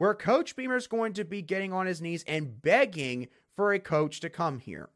where 0.00 0.14
Coach 0.14 0.56
Beamer 0.56 0.76
is 0.76 0.86
going 0.86 1.12
to 1.12 1.24
be 1.24 1.42
getting 1.42 1.74
on 1.74 1.84
his 1.84 2.00
knees 2.00 2.24
and 2.26 2.62
begging 2.62 3.28
for 3.54 3.74
a 3.74 3.78
coach 3.78 4.20
to 4.20 4.30
come 4.30 4.58
here. 4.58 4.88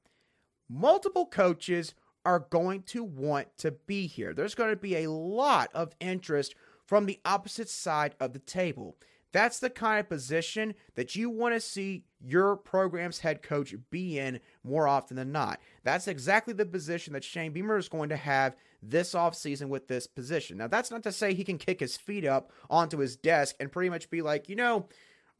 Multiple 0.67 1.27
coaches 1.27 1.93
are 2.25 2.47
going 2.49 2.83
to 2.85 3.05
want 3.05 3.49
to 3.59 3.71
be 3.71 4.07
here. 4.07 4.33
There's 4.33 4.55
going 4.55 4.71
to 4.71 4.77
be 4.77 4.97
a 4.97 5.11
lot 5.11 5.69
of 5.75 5.95
interest 6.01 6.55
from 6.87 7.05
the 7.05 7.21
opposite 7.23 7.69
side 7.69 8.15
of 8.19 8.33
the 8.33 8.39
table. 8.39 8.97
That's 9.35 9.59
the 9.59 9.69
kind 9.69 9.99
of 9.99 10.09
position 10.09 10.77
that 10.95 11.17
you 11.17 11.29
want 11.29 11.57
to 11.57 11.61
see 11.61 12.05
your 12.25 12.55
program's 12.55 13.19
head 13.19 13.43
coach 13.43 13.75
be 13.91 14.17
in 14.17 14.39
more 14.63 14.87
often 14.87 15.17
than 15.17 15.33
not. 15.33 15.59
That's 15.83 16.07
exactly 16.07 16.55
the 16.55 16.65
position 16.65 17.15
that 17.15 17.25
Shane 17.25 17.53
Beamer 17.53 17.77
is 17.77 17.89
going 17.89 18.11
to 18.11 18.17
have 18.17 18.55
this 18.81 19.13
offseason 19.13 19.71
with 19.71 19.89
this 19.89 20.07
position. 20.07 20.59
Now, 20.59 20.69
that's 20.69 20.93
not 20.93 21.03
to 21.03 21.11
say 21.11 21.35
he 21.35 21.43
can 21.43 21.59
kick 21.59 21.81
his 21.81 21.97
feet 21.97 22.25
up 22.25 22.53
onto 22.71 22.99
his 22.99 23.17
desk 23.17 23.57
and 23.59 23.73
pretty 23.73 23.91
much 23.91 24.09
be 24.09 24.23
like, 24.23 24.49
you 24.49 24.55
know, 24.55 24.87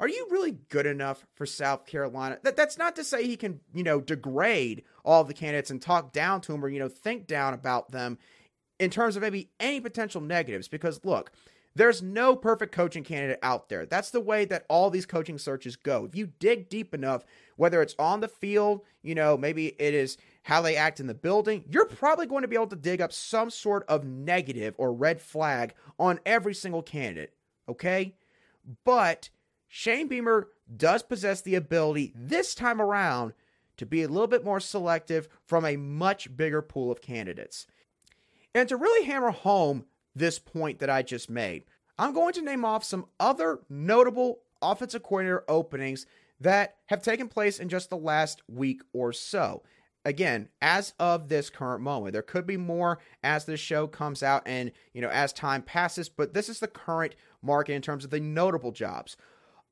are 0.01 0.09
you 0.09 0.27
really 0.29 0.57
good 0.71 0.87
enough 0.87 1.25
for 1.37 1.47
South 1.47 1.87
Carolina? 1.87 2.39
That, 2.43 2.57
that's 2.57 2.77
not 2.77 2.97
to 2.97 3.05
say 3.05 3.25
he 3.25 3.37
can, 3.37 3.61
you 3.73 3.85
know, 3.85 4.01
degrade 4.01 4.83
all 5.05 5.23
the 5.23 5.35
candidates 5.35 5.71
and 5.71 5.81
talk 5.81 6.13
down 6.13 6.41
to 6.41 6.53
them 6.53 6.65
or, 6.65 6.69
you 6.69 6.81
know, 6.81 6.89
think 6.89 7.29
down 7.29 7.55
about 7.55 7.93
them 7.93 8.19
in 8.81 8.91
terms 8.91 9.15
of 9.15 9.23
maybe 9.23 9.51
any 9.61 9.81
potential 9.81 10.21
negatives. 10.21 10.67
Because 10.67 10.99
look, 11.05 11.31
there's 11.77 12.03
no 12.03 12.37
perfect 12.37 12.73
coaching 12.73 13.03
candidate 13.03 13.39
out 13.43 13.69
there. 13.69 13.85
That's 13.85 14.11
the 14.11 14.21
way 14.21 14.45
that 14.45 14.65
all 14.69 14.91
these 14.91 15.07
coaching 15.07 15.39
searches 15.39 15.77
go. 15.77 16.05
If 16.05 16.15
you 16.15 16.29
dig 16.39 16.69
deep 16.69 16.95
enough, 16.95 17.25
whether 17.57 17.83
it's 17.83 17.97
on 17.99 18.21
the 18.21 18.29
field, 18.29 18.83
you 19.03 19.15
know, 19.15 19.37
maybe 19.37 19.75
it 19.79 19.95
is 19.95 20.17
how 20.45 20.63
they 20.63 20.77
act 20.77 21.01
in 21.01 21.07
the 21.07 21.15
building, 21.15 21.65
you're 21.69 21.87
probably 21.87 22.27
going 22.27 22.43
to 22.43 22.49
be 22.49 22.57
able 22.57 22.69
to 22.69 22.77
dig 22.77 23.01
up 23.01 23.13
some 23.13 23.51
sort 23.51 23.85
of 23.89 24.05
negative 24.05 24.75
or 24.79 24.93
red 24.93 25.21
flag 25.21 25.75
on 25.99 26.21
every 26.25 26.55
single 26.55 26.83
candidate. 26.83 27.33
Okay? 27.69 28.15
But 28.85 29.31
Shane 29.67 30.07
Beamer 30.07 30.49
does 30.77 31.03
possess 31.03 31.41
the 31.41 31.57
ability 31.57 32.13
this 32.15 32.55
time 32.55 32.81
around 32.81 33.33
to 33.77 33.85
be 33.85 34.03
a 34.03 34.09
little 34.09 34.29
bit 34.29 34.45
more 34.45 34.61
selective 34.61 35.29
from 35.45 35.65
a 35.65 35.77
much 35.77 36.37
bigger 36.37 36.63
pool 36.63 36.93
of 36.93 37.03
candidates. 37.03 37.67
And 38.55 38.69
to 38.69 38.77
really 38.77 39.07
hammer 39.07 39.33
home 39.33 39.87
this 40.15 40.39
point 40.39 40.79
that 40.79 40.91
I 40.91 41.03
just 41.03 41.29
made. 41.29 41.65
I'm 41.99 42.13
going 42.13 42.33
to 42.35 42.43
name 42.43 42.65
off 42.65 42.85
some 42.85 43.07
other 43.21 43.61
notable 43.69 44.41
offensive 44.61 45.03
coordinator 45.03 45.45
openings 45.49 46.07
that 46.41 46.77
have 46.87 47.03
taken 47.03 47.29
place 47.29 47.59
in 47.59 47.69
just 47.69 47.91
the 47.91 47.97
last 47.97 48.43
week 48.49 48.83
or 48.93 49.13
so. 49.13 49.63
Again, 50.05 50.49
as 50.61 50.93
of 50.99 51.29
this 51.29 51.49
current 51.49 51.83
moment, 51.83 52.13
there 52.13 52.23
could 52.23 52.47
be 52.47 52.59
more 52.59 52.99
as 53.23 53.47
this 53.47 53.61
show 53.61 53.87
comes 53.87 54.23
out 54.23 54.43
and, 54.45 54.71
you 54.93 55.01
know, 55.01 55.09
as 55.09 55.33
time 55.33 55.63
passes, 55.63 56.09
but 56.11 56.35
this 56.35 56.49
is 56.49 56.61
the 56.61 56.69
current 56.69 57.15
market 57.43 57.73
in 57.73 57.81
terms 57.81 58.05
of 58.05 58.11
the 58.11 58.21
notable 58.21 58.73
jobs. 58.73 59.17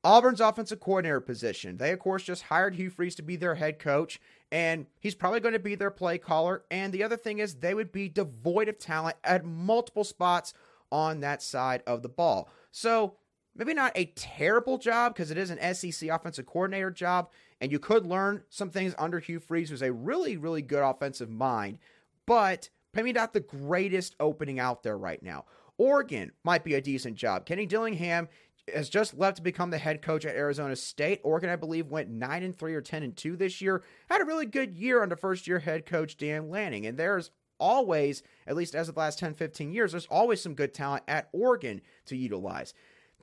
Auburn's 0.03 0.41
offensive 0.41 0.79
coordinator 0.79 1.21
position. 1.21 1.77
They, 1.77 1.91
of 1.91 1.99
course, 1.99 2.23
just 2.23 2.43
hired 2.43 2.75
Hugh 2.75 2.89
Freeze 2.89 3.15
to 3.15 3.21
be 3.21 3.35
their 3.37 3.55
head 3.55 3.79
coach, 3.79 4.19
and 4.51 4.85
he's 4.99 5.15
probably 5.15 5.39
going 5.39 5.53
to 5.53 5.59
be 5.59 5.75
their 5.75 5.91
play 5.91 6.17
caller. 6.17 6.63
And 6.69 6.91
the 6.91 7.03
other 7.03 7.15
thing 7.15 7.39
is, 7.39 7.55
they 7.55 7.73
would 7.73 7.91
be 7.91 8.09
devoid 8.09 8.67
of 8.67 8.77
talent 8.77 9.15
at 9.23 9.45
multiple 9.45 10.03
spots 10.03 10.53
on 10.91 11.21
that 11.21 11.41
side 11.41 11.83
of 11.87 12.01
the 12.01 12.09
ball. 12.09 12.49
So, 12.71 13.15
maybe 13.55 13.73
not 13.73 13.93
a 13.95 14.05
terrible 14.15 14.77
job 14.77 15.13
because 15.13 15.31
it 15.31 15.37
is 15.37 15.49
an 15.49 15.73
SEC 15.73 16.09
offensive 16.09 16.45
coordinator 16.45 16.91
job, 16.91 17.29
and 17.61 17.71
you 17.71 17.79
could 17.79 18.05
learn 18.05 18.43
some 18.49 18.69
things 18.69 18.93
under 18.97 19.19
Hugh 19.19 19.39
Freeze, 19.39 19.69
who's 19.69 19.81
a 19.81 19.93
really, 19.93 20.35
really 20.35 20.61
good 20.61 20.83
offensive 20.83 21.29
mind, 21.29 21.79
but 22.25 22.69
maybe 22.93 23.13
not 23.13 23.31
the 23.31 23.39
greatest 23.39 24.15
opening 24.19 24.59
out 24.59 24.83
there 24.83 24.97
right 24.97 25.23
now. 25.23 25.45
Oregon 25.77 26.31
might 26.43 26.63
be 26.63 26.75
a 26.75 26.81
decent 26.81 27.15
job. 27.15 27.45
Kenny 27.45 27.65
Dillingham 27.65 28.27
has 28.73 28.89
just 28.89 29.17
left 29.17 29.37
to 29.37 29.43
become 29.43 29.69
the 29.69 29.77
head 29.77 30.01
coach 30.01 30.25
at 30.25 30.35
Arizona 30.35 30.75
State. 30.75 31.19
Oregon, 31.23 31.49
I 31.49 31.55
believe, 31.55 31.87
went 31.87 32.09
nine 32.09 32.43
and 32.43 32.57
three 32.57 32.75
or 32.75 32.81
ten 32.81 33.03
and 33.03 33.15
two 33.15 33.35
this 33.35 33.61
year. 33.61 33.83
Had 34.09 34.21
a 34.21 34.25
really 34.25 34.45
good 34.45 34.75
year 34.75 35.03
under 35.03 35.15
first 35.15 35.47
year 35.47 35.59
head 35.59 35.85
coach 35.85 36.17
Dan 36.17 36.49
Lanning, 36.49 36.85
and 36.85 36.97
there's 36.97 37.31
always, 37.59 38.23
at 38.47 38.55
least 38.55 38.75
as 38.75 38.89
of 38.89 38.95
the 38.95 38.99
last 38.99 39.19
10, 39.19 39.33
15 39.35 39.71
years, 39.71 39.91
there's 39.91 40.07
always 40.07 40.41
some 40.41 40.53
good 40.53 40.73
talent 40.73 41.03
at 41.07 41.29
Oregon 41.31 41.81
to 42.05 42.17
utilize. 42.17 42.73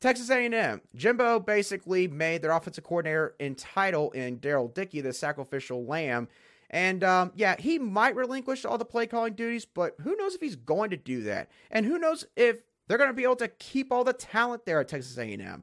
Texas 0.01 0.31
A&M, 0.31 0.81
Jimbo 0.97 1.41
basically 1.41 2.09
made 2.09 2.41
their 2.41 2.53
offensive 2.53 2.85
coordinator 2.85 3.35
entitle 3.39 4.11
in 4.13 4.39
Darrell 4.39 4.69
Dickey, 4.69 5.03
the 5.03 5.13
sacrificial 5.13 5.85
lamb. 5.85 6.27
And 6.71 7.05
um, 7.05 7.33
yeah, 7.35 7.57
he 7.59 7.79
might 7.79 8.17
relinquish 8.17 8.65
all 8.65 8.79
the 8.79 8.85
play 8.85 9.07
calling 9.07 9.35
duties, 9.35 9.67
but 9.67 9.97
who 10.01 10.17
knows 10.17 10.35
if 10.35 10.41
he's 10.41 10.57
going 10.57 10.91
to 10.91 10.97
do 10.97 11.23
that? 11.25 11.51
And 11.71 11.85
who 11.85 11.99
knows 11.99 12.25
if 12.35 12.63
they're 12.91 12.99
going 12.99 13.09
to 13.09 13.15
be 13.15 13.23
able 13.23 13.37
to 13.37 13.47
keep 13.47 13.93
all 13.93 14.03
the 14.03 14.13
talent 14.13 14.67
there 14.67 14.81
at 14.81 14.89
Texas 14.89 15.17
A&M. 15.17 15.63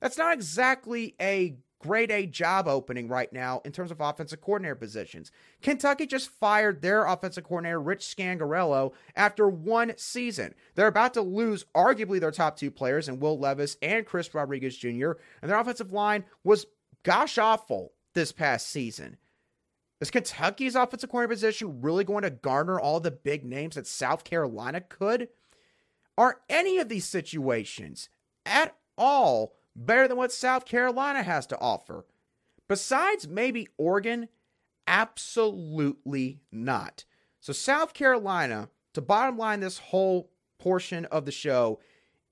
That's 0.00 0.18
not 0.18 0.32
exactly 0.32 1.14
a 1.20 1.54
grade 1.78 2.10
A 2.10 2.26
job 2.26 2.66
opening 2.66 3.06
right 3.06 3.32
now 3.32 3.62
in 3.64 3.70
terms 3.70 3.92
of 3.92 4.00
offensive 4.00 4.40
coordinator 4.40 4.74
positions. 4.74 5.30
Kentucky 5.62 6.04
just 6.04 6.30
fired 6.30 6.82
their 6.82 7.04
offensive 7.04 7.44
coordinator, 7.44 7.80
Rich 7.80 8.00
Scangarello, 8.04 8.92
after 9.14 9.48
one 9.48 9.92
season. 9.96 10.52
They're 10.74 10.88
about 10.88 11.14
to 11.14 11.22
lose 11.22 11.64
arguably 11.76 12.18
their 12.18 12.32
top 12.32 12.56
two 12.56 12.72
players 12.72 13.08
in 13.08 13.20
Will 13.20 13.38
Levis 13.38 13.76
and 13.80 14.04
Chris 14.04 14.34
Rodriguez 14.34 14.76
Jr., 14.76 15.12
and 15.42 15.50
their 15.50 15.60
offensive 15.60 15.92
line 15.92 16.24
was 16.42 16.66
gosh 17.04 17.38
awful 17.38 17.92
this 18.14 18.32
past 18.32 18.68
season. 18.68 19.16
Is 20.00 20.10
Kentucky's 20.10 20.74
offensive 20.74 21.08
coordinator 21.08 21.36
position 21.36 21.82
really 21.82 22.02
going 22.02 22.24
to 22.24 22.30
garner 22.30 22.80
all 22.80 22.98
the 22.98 23.12
big 23.12 23.44
names 23.44 23.76
that 23.76 23.86
South 23.86 24.24
Carolina 24.24 24.80
could? 24.80 25.28
Are 26.16 26.40
any 26.48 26.78
of 26.78 26.88
these 26.88 27.04
situations 27.04 28.08
at 28.46 28.76
all 28.96 29.54
better 29.74 30.06
than 30.06 30.16
what 30.16 30.32
South 30.32 30.64
Carolina 30.64 31.22
has 31.22 31.46
to 31.48 31.58
offer? 31.58 32.04
Besides 32.68 33.28
maybe 33.28 33.68
Oregon, 33.76 34.28
absolutely 34.86 36.40
not. 36.52 37.04
So, 37.40 37.52
South 37.52 37.92
Carolina, 37.92 38.70
to 38.94 39.02
bottom 39.02 39.36
line 39.36 39.60
this 39.60 39.78
whole 39.78 40.30
portion 40.58 41.04
of 41.06 41.26
the 41.26 41.32
show, 41.32 41.80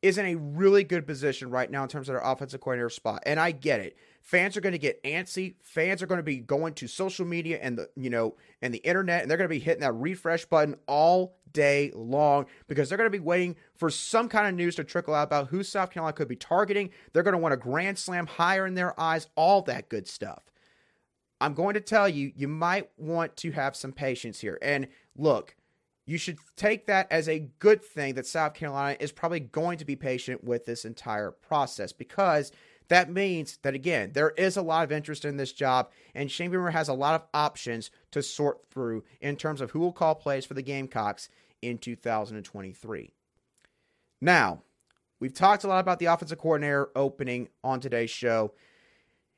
is 0.02 0.18
in 0.18 0.26
a 0.26 0.34
really 0.34 0.82
good 0.82 1.06
position 1.06 1.50
right 1.50 1.70
now 1.70 1.82
in 1.82 1.88
terms 1.88 2.08
of 2.08 2.14
their 2.14 2.22
offensive 2.22 2.60
coordinator 2.60 2.90
spot. 2.90 3.22
And 3.24 3.38
I 3.38 3.52
get 3.52 3.80
it. 3.80 3.96
Fans 4.20 4.56
are 4.56 4.60
going 4.60 4.72
to 4.72 4.78
get 4.78 5.02
antsy. 5.04 5.54
Fans 5.60 6.02
are 6.02 6.06
going 6.06 6.18
to 6.18 6.24
be 6.24 6.38
going 6.38 6.74
to 6.74 6.88
social 6.88 7.24
media 7.24 7.58
and 7.62 7.78
the, 7.78 7.88
you 7.96 8.10
know, 8.10 8.36
and 8.60 8.74
the 8.74 8.78
internet 8.78 9.22
and 9.22 9.30
they're 9.30 9.38
going 9.38 9.48
to 9.48 9.54
be 9.54 9.60
hitting 9.60 9.80
that 9.80 9.92
refresh 9.92 10.44
button 10.44 10.76
all 10.88 11.36
day 11.52 11.90
long 11.94 12.46
because 12.68 12.88
they're 12.88 12.98
going 12.98 13.10
to 13.10 13.18
be 13.18 13.22
waiting 13.22 13.56
for 13.74 13.90
some 13.90 14.28
kind 14.28 14.46
of 14.46 14.54
news 14.54 14.76
to 14.76 14.84
trickle 14.84 15.14
out 15.14 15.24
about 15.24 15.48
who 15.48 15.62
South 15.62 15.90
Carolina 15.90 16.14
could 16.14 16.28
be 16.28 16.36
targeting. 16.36 16.90
They're 17.12 17.22
going 17.22 17.32
to 17.32 17.38
want 17.38 17.54
a 17.54 17.58
grand 17.58 17.98
slam 17.98 18.26
hire 18.26 18.66
in 18.66 18.74
their 18.74 18.98
eyes, 18.98 19.28
all 19.36 19.62
that 19.62 19.88
good 19.88 20.08
stuff. 20.08 20.42
I'm 21.40 21.54
going 21.54 21.74
to 21.74 21.80
tell 21.80 22.08
you, 22.08 22.32
you 22.36 22.46
might 22.46 22.90
want 22.96 23.36
to 23.38 23.50
have 23.50 23.74
some 23.74 23.92
patience 23.92 24.40
here. 24.40 24.58
And 24.62 24.88
look, 25.16 25.56
you 26.06 26.18
should 26.18 26.38
take 26.56 26.86
that 26.86 27.10
as 27.10 27.28
a 27.28 27.48
good 27.58 27.84
thing 27.84 28.14
that 28.14 28.26
South 28.26 28.54
Carolina 28.54 28.96
is 29.00 29.12
probably 29.12 29.40
going 29.40 29.78
to 29.78 29.84
be 29.84 29.96
patient 29.96 30.44
with 30.44 30.66
this 30.66 30.84
entire 30.84 31.30
process 31.30 31.92
because 31.92 32.52
that 32.88 33.10
means 33.10 33.58
that, 33.62 33.74
again, 33.74 34.12
there 34.12 34.30
is 34.30 34.56
a 34.56 34.62
lot 34.62 34.84
of 34.84 34.92
interest 34.92 35.24
in 35.24 35.36
this 35.36 35.52
job, 35.52 35.90
and 36.14 36.30
Shane 36.30 36.50
Beamer 36.50 36.70
has 36.70 36.88
a 36.88 36.94
lot 36.94 37.14
of 37.14 37.26
options 37.32 37.90
to 38.10 38.22
sort 38.22 38.66
through 38.70 39.04
in 39.20 39.36
terms 39.36 39.60
of 39.60 39.70
who 39.70 39.80
will 39.80 39.92
call 39.92 40.14
plays 40.14 40.44
for 40.44 40.54
the 40.54 40.62
Gamecocks 40.62 41.28
in 41.60 41.78
2023. 41.78 43.12
Now, 44.20 44.62
we've 45.20 45.34
talked 45.34 45.64
a 45.64 45.68
lot 45.68 45.80
about 45.80 45.98
the 45.98 46.06
offensive 46.06 46.38
coordinator 46.38 46.90
opening 46.94 47.48
on 47.64 47.80
today's 47.80 48.10
show. 48.10 48.52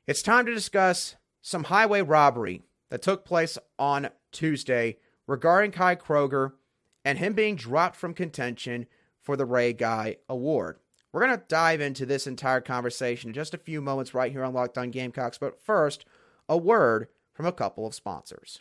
It's 0.07 0.21
time 0.21 0.45
to 0.45 0.53
discuss 0.53 1.15
some 1.41 1.65
highway 1.65 2.01
robbery 2.01 2.63
that 2.89 3.01
took 3.01 3.25
place 3.25 3.57
on 3.79 4.09
Tuesday 4.31 4.97
regarding 5.27 5.71
Kai 5.71 5.95
Kroeger 5.95 6.53
and 7.03 7.19
him 7.19 7.33
being 7.33 7.55
dropped 7.55 7.95
from 7.95 8.13
contention 8.13 8.87
for 9.21 9.35
the 9.35 9.45
Ray 9.45 9.73
Guy 9.73 10.17
Award. 10.29 10.79
We're 11.15 11.25
going 11.25 11.39
to 11.39 11.45
dive 11.47 11.79
into 11.79 12.05
this 12.05 12.27
entire 12.27 12.59
conversation 12.59 13.29
in 13.29 13.33
just 13.33 13.53
a 13.53 13.57
few 13.57 13.79
moments 13.79 14.13
right 14.13 14.33
here 14.33 14.43
on 14.43 14.53
Locked 14.53 14.77
On 14.77 14.91
Gamecocks, 14.91 15.37
but 15.37 15.63
first, 15.63 16.03
a 16.49 16.57
word 16.57 17.07
from 17.31 17.45
a 17.45 17.53
couple 17.53 17.87
of 17.87 17.95
sponsors. 17.95 18.59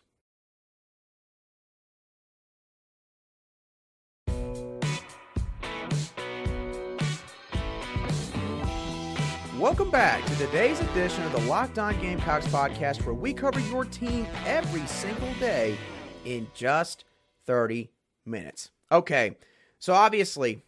Welcome 9.59 9.91
back 9.91 10.25
to 10.25 10.37
today's 10.37 10.79
edition 10.79 11.25
of 11.25 11.33
the 11.33 11.43
Locked 11.49 11.81
On 11.81 12.01
Gamecocks 12.01 12.47
podcast, 12.47 13.05
where 13.05 13.17
we 13.17 13.35
cover 13.35 13.59
your 13.63 13.85
team 13.85 14.29
every 14.47 14.87
single 14.87 15.35
day 15.41 15.77
in 16.25 16.47
just 16.55 17.05
30 17.47 17.91
minutes. 18.25 18.71
Okay, 18.93 19.39
so 19.81 19.93
obviously, 19.93 20.63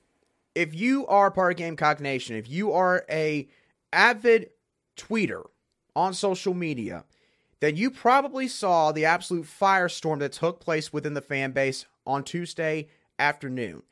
if 0.57 0.75
you 0.75 1.07
are 1.07 1.31
part 1.31 1.53
of 1.53 1.59
Gamecock 1.59 2.01
Nation, 2.01 2.35
if 2.35 2.49
you 2.49 2.73
are 2.73 3.05
a 3.11 3.47
avid 3.93 4.51
tweeter 4.97 5.45
on 5.95 6.15
social 6.15 6.55
media, 6.55 7.05
then 7.61 7.77
you 7.77 7.91
probably 7.91 8.49
saw 8.49 8.91
the 8.91 9.05
absolute 9.05 9.45
firestorm 9.45 10.19
that 10.21 10.33
took 10.33 10.59
place 10.59 10.95
within 10.95 11.13
the 11.13 11.21
fan 11.21 11.53
base 11.53 11.85
on 12.07 12.25
Tuesday 12.25 12.89
afternoon 13.19 13.83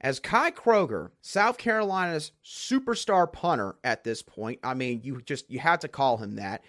as 0.00 0.20
Kai 0.20 0.50
Kroeger, 0.50 1.12
South 1.22 1.56
Carolina's 1.56 2.32
superstar 2.44 3.32
punter 3.32 3.76
at 3.82 4.04
this 4.04 4.20
point. 4.20 4.60
I 4.62 4.74
mean, 4.74 5.00
you 5.02 5.22
just 5.22 5.50
you 5.50 5.60
had 5.60 5.80
to 5.80 5.88
call 5.88 6.18
him 6.18 6.36
that. 6.36 6.62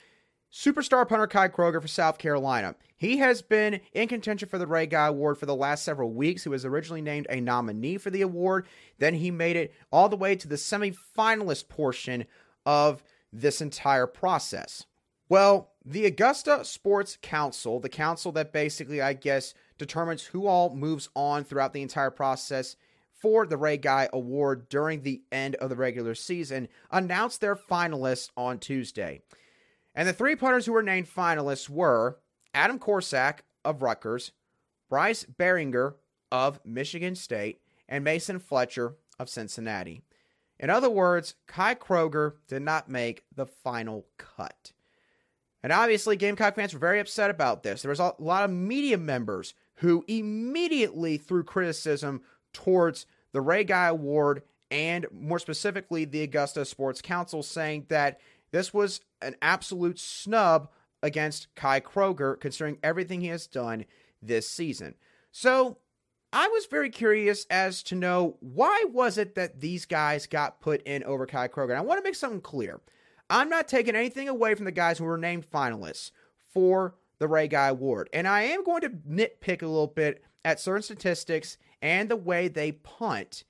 Superstar 0.57 1.07
punter 1.07 1.27
Kai 1.27 1.49
Kroeger 1.49 1.79
for 1.79 1.87
South 1.87 2.17
Carolina. 2.17 2.73
He 2.95 3.17
has 3.17 3.43
been 3.43 3.79
in 3.93 4.07
contention 4.07 4.49
for 4.49 4.57
the 4.57 4.65
Ray 4.65 4.87
Guy 4.87 5.05
Award 5.05 5.37
for 5.37 5.45
the 5.45 5.55
last 5.55 5.85
several 5.85 6.11
weeks. 6.11 6.41
He 6.41 6.49
was 6.49 6.65
originally 6.65 7.03
named 7.03 7.27
a 7.29 7.39
nominee 7.39 7.99
for 7.99 8.09
the 8.09 8.23
award. 8.23 8.65
Then 8.97 9.13
he 9.13 9.29
made 9.29 9.55
it 9.55 9.71
all 9.91 10.09
the 10.09 10.15
way 10.15 10.35
to 10.35 10.47
the 10.47 10.55
semifinalist 10.55 11.69
portion 11.69 12.25
of 12.65 13.03
this 13.31 13.61
entire 13.61 14.07
process? 14.07 14.87
Well, 15.29 15.73
the 15.85 16.07
Augusta 16.07 16.65
Sports 16.65 17.19
Council, 17.21 17.79
the 17.79 17.87
council 17.87 18.31
that 18.31 18.51
basically, 18.51 18.99
I 18.99 19.13
guess, 19.13 19.53
determines 19.77 20.23
who 20.23 20.47
all 20.47 20.73
moves 20.73 21.07
on 21.15 21.43
throughout 21.43 21.73
the 21.73 21.83
entire 21.83 22.09
process 22.09 22.77
for 23.13 23.45
the 23.45 23.57
Ray 23.57 23.77
Guy 23.77 24.09
Award 24.11 24.69
during 24.69 25.03
the 25.03 25.21
end 25.31 25.53
of 25.57 25.69
the 25.69 25.75
regular 25.75 26.15
season, 26.15 26.67
announced 26.89 27.41
their 27.41 27.55
finalists 27.55 28.31
on 28.35 28.57
Tuesday. 28.57 29.21
And 29.97 30.07
the 30.07 30.13
three 30.13 30.35
punters 30.35 30.67
who 30.67 30.73
were 30.73 30.83
named 30.83 31.07
finalists 31.07 31.67
were 31.67 32.19
Adam 32.53 32.77
Korsak 32.77 33.39
of 33.65 33.81
Rutgers, 33.81 34.31
Bryce 34.91 35.25
Baringer 35.25 35.95
of 36.31 36.59
Michigan 36.63 37.15
State, 37.15 37.59
and 37.89 38.03
Mason 38.03 38.37
Fletcher 38.37 38.93
of 39.17 39.27
Cincinnati. 39.27 40.03
In 40.59 40.69
other 40.69 40.89
words, 40.89 41.33
Kai 41.47 41.73
Kroeger 41.73 42.33
did 42.47 42.61
not 42.61 42.89
make 42.89 43.23
the 43.35 43.47
final 43.47 44.05
cut. 44.19 44.71
And 45.63 45.73
obviously, 45.73 46.15
Gamecock 46.15 46.55
fans 46.55 46.73
were 46.73 46.79
very 46.79 46.99
upset 46.99 47.31
about 47.31 47.63
this. 47.63 47.81
There 47.81 47.89
was 47.89 47.99
a 47.99 48.13
lot 48.19 48.43
of 48.43 48.51
media 48.51 48.99
members 48.99 49.55
who 49.77 50.05
immediately 50.07 51.17
threw 51.17 51.43
criticism 51.43 52.21
towards 52.53 53.07
the 53.31 53.41
Ray 53.41 53.63
Guy 53.63 53.87
Award 53.87 54.43
and 54.69 55.07
more 55.11 55.39
specifically 55.39 56.05
the 56.05 56.21
Augusta 56.21 56.65
Sports 56.65 57.01
Council, 57.01 57.41
saying 57.41 57.87
that 57.89 58.19
this 58.51 58.71
was 58.73 59.01
an 59.21 59.35
absolute 59.41 59.99
snub 59.99 60.69
against 61.03 61.53
Kai 61.55 61.79
Kroeger, 61.79 62.39
considering 62.39 62.77
everything 62.83 63.21
he 63.21 63.27
has 63.27 63.47
done 63.47 63.85
this 64.21 64.49
season. 64.49 64.95
So 65.31 65.77
I 66.33 66.47
was 66.47 66.65
very 66.65 66.89
curious 66.89 67.45
as 67.49 67.83
to 67.83 67.95
know 67.95 68.37
why 68.39 68.85
was 68.89 69.17
it 69.17 69.35
that 69.35 69.59
these 69.59 69.85
guys 69.85 70.27
got 70.27 70.59
put 70.59 70.81
in 70.83 71.03
over 71.03 71.25
Kai 71.25 71.47
Kroeger. 71.47 71.69
And 71.69 71.77
I 71.77 71.81
want 71.81 71.99
to 71.99 72.03
make 72.03 72.15
something 72.15 72.41
clear. 72.41 72.81
I'm 73.29 73.49
not 73.49 73.67
taking 73.67 73.95
anything 73.95 74.29
away 74.29 74.55
from 74.55 74.65
the 74.65 74.71
guys 74.71 74.97
who 74.97 75.05
were 75.05 75.17
named 75.17 75.49
finalists 75.49 76.11
for 76.53 76.95
the 77.19 77.27
Ray 77.27 77.47
Guy 77.47 77.67
Award. 77.67 78.09
And 78.13 78.27
I 78.27 78.43
am 78.43 78.63
going 78.63 78.81
to 78.81 78.89
nitpick 78.89 79.61
a 79.61 79.67
little 79.67 79.87
bit 79.87 80.23
at 80.45 80.59
certain 80.59 80.83
statistics 80.83 81.57
and 81.81 82.09
the 82.09 82.15
way 82.15 82.47
they 82.47 82.71
punt 82.71 83.43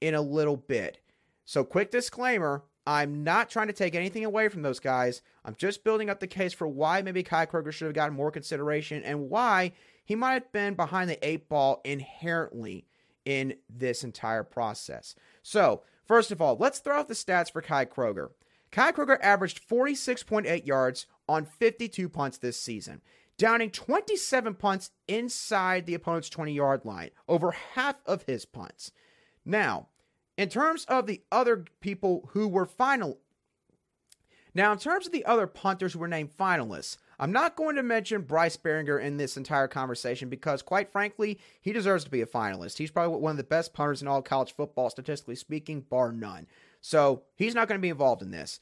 in 0.00 0.14
a 0.14 0.22
little 0.22 0.56
bit. 0.56 1.00
So, 1.44 1.64
quick 1.64 1.90
disclaimer 1.90 2.64
I'm 2.88 3.22
not 3.22 3.50
trying 3.50 3.66
to 3.66 3.74
take 3.74 3.94
anything 3.94 4.24
away 4.24 4.48
from 4.48 4.62
those 4.62 4.80
guys. 4.80 5.20
I'm 5.44 5.54
just 5.54 5.84
building 5.84 6.08
up 6.08 6.20
the 6.20 6.26
case 6.26 6.54
for 6.54 6.66
why 6.66 7.02
maybe 7.02 7.22
Kai 7.22 7.44
Kroeger 7.44 7.70
should 7.70 7.84
have 7.84 7.94
gotten 7.94 8.16
more 8.16 8.30
consideration 8.30 9.02
and 9.02 9.28
why 9.28 9.72
he 10.06 10.14
might 10.14 10.32
have 10.32 10.52
been 10.52 10.72
behind 10.72 11.10
the 11.10 11.22
eight 11.22 11.50
ball 11.50 11.82
inherently 11.84 12.86
in 13.26 13.56
this 13.68 14.04
entire 14.04 14.42
process. 14.42 15.14
So, 15.42 15.82
first 16.06 16.30
of 16.30 16.40
all, 16.40 16.56
let's 16.56 16.78
throw 16.78 16.98
out 16.98 17.08
the 17.08 17.14
stats 17.14 17.52
for 17.52 17.60
Kai 17.60 17.84
Kroeger. 17.84 18.30
Kai 18.72 18.92
Kroeger 18.92 19.18
averaged 19.20 19.68
46.8 19.68 20.66
yards 20.66 21.04
on 21.28 21.44
52 21.44 22.08
punts 22.08 22.38
this 22.38 22.58
season, 22.58 23.02
downing 23.36 23.70
27 23.70 24.54
punts 24.54 24.92
inside 25.06 25.84
the 25.84 25.92
opponent's 25.92 26.30
20 26.30 26.54
yard 26.54 26.86
line, 26.86 27.10
over 27.28 27.50
half 27.50 28.00
of 28.06 28.22
his 28.22 28.46
punts. 28.46 28.92
Now, 29.44 29.88
in 30.38 30.48
terms 30.48 30.84
of 30.84 31.06
the 31.06 31.20
other 31.32 31.64
people 31.80 32.30
who 32.32 32.46
were 32.46 32.64
final, 32.64 33.18
now 34.54 34.72
in 34.72 34.78
terms 34.78 35.06
of 35.06 35.12
the 35.12 35.24
other 35.24 35.48
punters 35.48 35.92
who 35.92 35.98
were 35.98 36.08
named 36.08 36.30
finalists, 36.34 36.96
I'm 37.18 37.32
not 37.32 37.56
going 37.56 37.74
to 37.74 37.82
mention 37.82 38.22
Bryce 38.22 38.56
Baringer 38.56 39.02
in 39.02 39.16
this 39.16 39.36
entire 39.36 39.66
conversation 39.66 40.28
because, 40.28 40.62
quite 40.62 40.88
frankly, 40.88 41.40
he 41.60 41.72
deserves 41.72 42.04
to 42.04 42.10
be 42.10 42.22
a 42.22 42.26
finalist. 42.26 42.78
He's 42.78 42.92
probably 42.92 43.18
one 43.18 43.32
of 43.32 43.36
the 43.36 43.42
best 43.42 43.74
punters 43.74 44.00
in 44.00 44.06
all 44.06 44.22
college 44.22 44.54
football, 44.54 44.88
statistically 44.88 45.34
speaking, 45.34 45.80
bar 45.80 46.12
none. 46.12 46.46
So 46.80 47.24
he's 47.34 47.56
not 47.56 47.66
going 47.66 47.80
to 47.80 47.82
be 47.82 47.88
involved 47.88 48.22
in 48.22 48.30
this. 48.30 48.60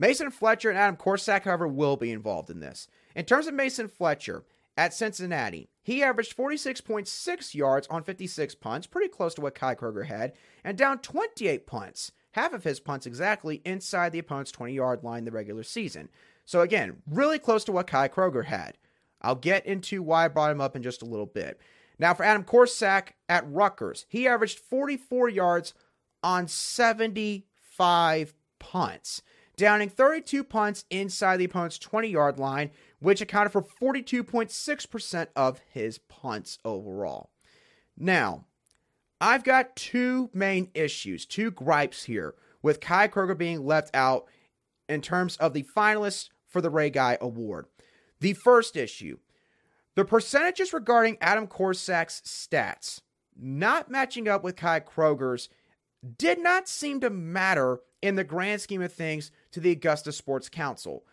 Mason 0.00 0.32
Fletcher 0.32 0.70
and 0.70 0.78
Adam 0.78 0.96
Korsak, 0.96 1.44
however, 1.44 1.68
will 1.68 1.96
be 1.96 2.10
involved 2.10 2.50
in 2.50 2.58
this. 2.58 2.88
In 3.14 3.24
terms 3.24 3.46
of 3.46 3.54
Mason 3.54 3.86
Fletcher, 3.86 4.42
at 4.76 4.94
Cincinnati, 4.94 5.68
he 5.82 6.02
averaged 6.02 6.36
46.6 6.36 7.54
yards 7.54 7.86
on 7.88 8.02
56 8.02 8.54
punts, 8.56 8.86
pretty 8.86 9.08
close 9.08 9.34
to 9.34 9.40
what 9.40 9.54
Kai 9.54 9.74
Kroeger 9.74 10.06
had, 10.06 10.32
and 10.64 10.78
down 10.78 10.98
28 10.98 11.66
punts, 11.66 12.12
half 12.32 12.52
of 12.52 12.64
his 12.64 12.80
punts 12.80 13.06
exactly 13.06 13.60
inside 13.64 14.12
the 14.12 14.18
opponent's 14.18 14.52
20 14.52 14.72
yard 14.72 15.04
line 15.04 15.24
the 15.24 15.30
regular 15.30 15.62
season. 15.62 16.08
So, 16.44 16.60
again, 16.60 16.96
really 17.08 17.38
close 17.38 17.64
to 17.64 17.72
what 17.72 17.86
Kai 17.86 18.08
Kroeger 18.08 18.46
had. 18.46 18.78
I'll 19.20 19.34
get 19.34 19.66
into 19.66 20.02
why 20.02 20.24
I 20.24 20.28
brought 20.28 20.50
him 20.50 20.60
up 20.60 20.74
in 20.74 20.82
just 20.82 21.02
a 21.02 21.06
little 21.06 21.26
bit. 21.26 21.60
Now, 21.98 22.14
for 22.14 22.24
Adam 22.24 22.42
Korsak 22.44 23.10
at 23.28 23.48
Rutgers, 23.48 24.06
he 24.08 24.26
averaged 24.26 24.58
44 24.58 25.28
yards 25.28 25.74
on 26.22 26.48
75 26.48 28.34
punts, 28.58 29.22
downing 29.56 29.88
32 29.88 30.42
punts 30.44 30.84
inside 30.90 31.36
the 31.36 31.44
opponent's 31.44 31.78
20 31.78 32.08
yard 32.08 32.38
line, 32.38 32.70
which 33.02 33.20
accounted 33.20 33.52
for 33.52 33.62
42.6% 33.62 35.26
of 35.34 35.60
his 35.68 35.98
punts 35.98 36.58
overall. 36.64 37.30
Now, 37.96 38.46
I've 39.20 39.44
got 39.44 39.76
two 39.76 40.30
main 40.32 40.70
issues, 40.74 41.26
two 41.26 41.50
gripes 41.50 42.04
here 42.04 42.34
with 42.62 42.80
Kai 42.80 43.08
Kroeger 43.08 43.36
being 43.36 43.66
left 43.66 43.94
out 43.94 44.26
in 44.88 45.00
terms 45.00 45.36
of 45.36 45.52
the 45.52 45.66
finalists 45.76 46.28
for 46.48 46.60
the 46.60 46.70
Ray 46.70 46.90
Guy 46.90 47.18
Award. 47.20 47.66
The 48.20 48.34
first 48.34 48.76
issue 48.76 49.18
the 49.94 50.04
percentages 50.04 50.72
regarding 50.72 51.18
Adam 51.20 51.46
Korsak's 51.46 52.22
stats 52.22 53.00
not 53.36 53.90
matching 53.90 54.26
up 54.26 54.42
with 54.42 54.56
Kai 54.56 54.80
Kroeger's 54.80 55.48
did 56.18 56.38
not 56.38 56.68
seem 56.68 57.00
to 57.00 57.10
matter 57.10 57.80
in 58.00 58.14
the 58.14 58.24
grand 58.24 58.60
scheme 58.60 58.82
of 58.82 58.92
things 58.92 59.30
to 59.50 59.60
the 59.60 59.70
Augusta 59.70 60.12
Sports 60.12 60.48
Council. 60.48 61.04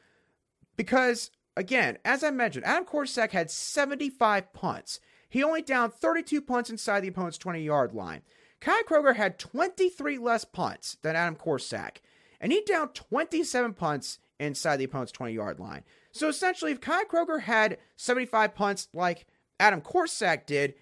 Because, 0.75 1.29
again, 1.55 1.97
as 2.05 2.23
I 2.23 2.31
mentioned, 2.31 2.65
Adam 2.65 2.85
Korsak 2.85 3.31
had 3.31 3.51
75 3.51 4.53
punts. 4.53 4.99
He 5.29 5.43
only 5.43 5.61
downed 5.61 5.93
32 5.93 6.41
punts 6.41 6.69
inside 6.69 7.01
the 7.01 7.07
opponent's 7.07 7.37
20 7.37 7.61
yard 7.61 7.93
line. 7.93 8.21
Kai 8.61 8.81
Kroeger 8.87 9.15
had 9.15 9.39
23 9.39 10.17
less 10.17 10.43
punts 10.43 10.97
than 11.01 11.15
Adam 11.15 11.35
Korsak, 11.35 11.97
and 12.41 12.51
he 12.51 12.61
downed 12.65 12.93
27 12.93 13.73
punts 13.73 14.19
inside 14.39 14.77
the 14.77 14.83
opponent's 14.85 15.11
20 15.11 15.33
yard 15.33 15.59
line. 15.59 15.83
So 16.11 16.27
essentially, 16.27 16.71
if 16.71 16.81
Kai 16.81 17.03
Kroeger 17.03 17.41
had 17.41 17.77
75 17.95 18.55
punts 18.55 18.89
like 18.93 19.27
Adam 19.59 19.81
Korsak 19.81 20.45
did, 20.45 20.73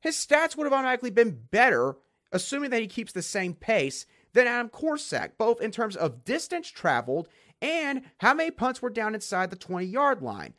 his 0.00 0.16
stats 0.16 0.56
would 0.56 0.64
have 0.64 0.72
automatically 0.72 1.10
been 1.10 1.46
better 1.50 1.96
assuming 2.32 2.70
that 2.70 2.80
he 2.80 2.86
keeps 2.86 3.12
the 3.12 3.22
same 3.22 3.54
pace 3.54 4.06
than 4.32 4.46
Adam 4.46 4.68
Korsak, 4.68 5.32
both 5.38 5.60
in 5.60 5.70
terms 5.70 5.96
of 5.96 6.24
distance 6.24 6.68
traveled 6.68 7.28
and 7.60 8.02
how 8.18 8.34
many 8.34 8.50
punts 8.50 8.80
were 8.80 8.90
down 8.90 9.14
inside 9.14 9.50
the 9.50 9.56
20 9.56 9.86
yard 9.86 10.22
line. 10.22 10.54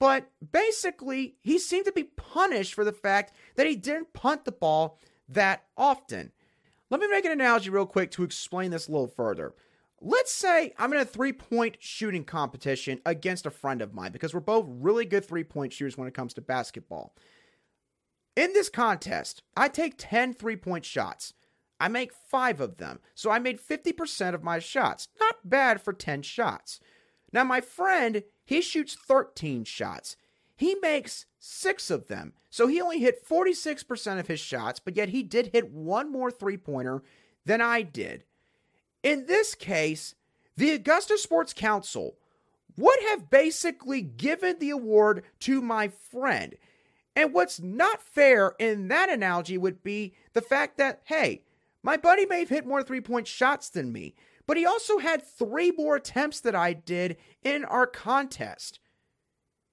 But 0.00 0.30
basically, 0.52 1.36
he 1.40 1.58
seemed 1.58 1.86
to 1.86 1.92
be 1.92 2.04
punished 2.04 2.74
for 2.74 2.84
the 2.84 2.92
fact 2.92 3.34
that 3.56 3.66
he 3.66 3.76
didn't 3.76 4.12
punt 4.12 4.44
the 4.44 4.52
ball 4.52 4.98
that 5.28 5.64
often. 5.76 6.32
Let 6.90 7.00
me 7.00 7.08
make 7.08 7.24
an 7.24 7.32
analogy 7.32 7.70
real 7.70 7.86
quick 7.86 8.10
to 8.12 8.24
explain 8.24 8.70
this 8.70 8.88
a 8.88 8.92
little 8.92 9.08
further. 9.08 9.54
Let's 10.00 10.32
say 10.32 10.74
I'm 10.78 10.92
in 10.92 11.00
a 11.00 11.04
three 11.04 11.32
point 11.32 11.78
shooting 11.80 12.24
competition 12.24 13.00
against 13.06 13.46
a 13.46 13.50
friend 13.50 13.80
of 13.80 13.94
mine 13.94 14.12
because 14.12 14.34
we're 14.34 14.40
both 14.40 14.66
really 14.68 15.06
good 15.06 15.24
three 15.24 15.44
point 15.44 15.72
shooters 15.72 15.96
when 15.96 16.08
it 16.08 16.14
comes 16.14 16.34
to 16.34 16.40
basketball. 16.40 17.14
In 18.36 18.52
this 18.52 18.68
contest, 18.68 19.42
I 19.56 19.68
take 19.68 19.94
10 19.96 20.34
three 20.34 20.56
point 20.56 20.84
shots. 20.84 21.32
I 21.80 21.88
make 21.88 22.12
five 22.12 22.60
of 22.60 22.76
them, 22.76 23.00
so 23.14 23.30
I 23.30 23.38
made 23.38 23.60
50% 23.60 24.34
of 24.34 24.42
my 24.42 24.58
shots. 24.58 25.08
Not 25.20 25.48
bad 25.48 25.80
for 25.80 25.92
10 25.92 26.22
shots. 26.22 26.80
Now, 27.32 27.44
my 27.44 27.60
friend, 27.60 28.22
he 28.44 28.60
shoots 28.60 28.94
13 28.94 29.64
shots. 29.64 30.16
He 30.56 30.76
makes 30.76 31.26
six 31.38 31.90
of 31.90 32.06
them, 32.06 32.32
so 32.48 32.68
he 32.68 32.80
only 32.80 33.00
hit 33.00 33.26
46% 33.26 34.20
of 34.20 34.28
his 34.28 34.40
shots, 34.40 34.78
but 34.78 34.96
yet 34.96 35.08
he 35.08 35.22
did 35.22 35.50
hit 35.52 35.72
one 35.72 36.12
more 36.12 36.30
three 36.30 36.56
pointer 36.56 37.02
than 37.44 37.60
I 37.60 37.82
did. 37.82 38.24
In 39.02 39.26
this 39.26 39.54
case, 39.54 40.14
the 40.56 40.70
Augusta 40.70 41.18
Sports 41.18 41.52
Council 41.52 42.16
would 42.76 42.98
have 43.10 43.30
basically 43.30 44.00
given 44.00 44.58
the 44.58 44.70
award 44.70 45.24
to 45.40 45.60
my 45.60 45.88
friend. 45.88 46.56
And 47.16 47.32
what's 47.32 47.60
not 47.60 48.02
fair 48.02 48.54
in 48.58 48.88
that 48.88 49.08
analogy 49.08 49.58
would 49.58 49.82
be 49.82 50.14
the 50.32 50.40
fact 50.40 50.78
that, 50.78 51.02
hey, 51.04 51.42
my 51.84 51.98
buddy 51.98 52.24
may 52.24 52.40
have 52.40 52.48
hit 52.48 52.66
more 52.66 52.82
three 52.82 53.02
point 53.02 53.28
shots 53.28 53.68
than 53.68 53.92
me, 53.92 54.14
but 54.46 54.56
he 54.56 54.66
also 54.66 54.98
had 54.98 55.22
three 55.22 55.70
more 55.70 55.96
attempts 55.96 56.40
that 56.40 56.54
I 56.54 56.72
did 56.72 57.18
in 57.44 57.64
our 57.64 57.86
contest. 57.86 58.80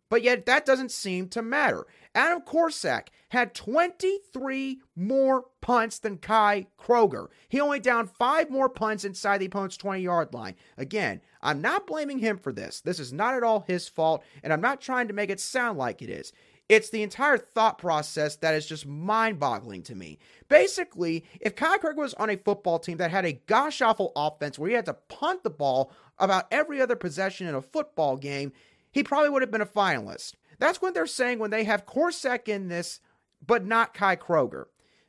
But 0.09 0.21
yet 0.21 0.45
that 0.45 0.65
doesn't 0.65 0.91
seem 0.91 1.29
to 1.29 1.41
matter. 1.41 1.87
Adam 2.13 2.41
Korsak 2.41 3.07
had 3.29 3.55
23 3.55 4.81
more 4.93 5.45
punts 5.61 5.99
than 5.99 6.17
Kai 6.17 6.67
Kroeger. 6.77 7.27
He 7.47 7.61
only 7.61 7.79
downed 7.79 8.11
five 8.11 8.49
more 8.49 8.67
punts 8.67 9.05
inside 9.05 9.37
the 9.37 9.45
opponent's 9.45 9.77
20 9.77 10.01
yard 10.01 10.33
line. 10.33 10.55
Again, 10.77 11.21
I'm 11.41 11.61
not 11.61 11.87
blaming 11.87 12.19
him 12.19 12.37
for 12.37 12.51
this. 12.51 12.81
This 12.81 12.99
is 12.99 13.13
not 13.13 13.35
at 13.35 13.43
all 13.43 13.61
his 13.61 13.87
fault, 13.87 14.21
and 14.43 14.51
I'm 14.51 14.59
not 14.59 14.81
trying 14.81 15.07
to 15.07 15.13
make 15.13 15.29
it 15.29 15.39
sound 15.39 15.77
like 15.77 16.01
it 16.01 16.09
is. 16.09 16.33
It's 16.71 16.89
the 16.89 17.03
entire 17.03 17.37
thought 17.37 17.77
process 17.77 18.37
that 18.37 18.55
is 18.55 18.65
just 18.65 18.87
mind 18.87 19.41
boggling 19.41 19.83
to 19.83 19.93
me. 19.93 20.19
Basically, 20.47 21.25
if 21.41 21.53
Kai 21.53 21.77
Kroeger 21.77 21.97
was 21.97 22.13
on 22.13 22.29
a 22.29 22.37
football 22.37 22.79
team 22.79 22.95
that 22.99 23.11
had 23.11 23.25
a 23.25 23.33
gosh 23.33 23.81
awful 23.81 24.13
offense 24.15 24.57
where 24.57 24.69
he 24.69 24.75
had 24.77 24.85
to 24.85 24.93
punt 24.93 25.43
the 25.43 25.49
ball 25.49 25.91
about 26.17 26.47
every 26.49 26.79
other 26.79 26.95
possession 26.95 27.45
in 27.45 27.55
a 27.55 27.61
football 27.61 28.15
game, 28.15 28.53
he 28.89 29.03
probably 29.03 29.29
would 29.29 29.41
have 29.41 29.51
been 29.51 29.59
a 29.59 29.65
finalist. 29.65 30.35
That's 30.59 30.81
what 30.81 30.93
they're 30.93 31.07
saying 31.07 31.39
when 31.39 31.51
they 31.51 31.65
have 31.65 31.85
Korsak 31.85 32.47
in 32.47 32.69
this, 32.69 33.01
but 33.45 33.65
not 33.65 33.93
Kai 33.93 34.15
Kroeger. 34.15 34.67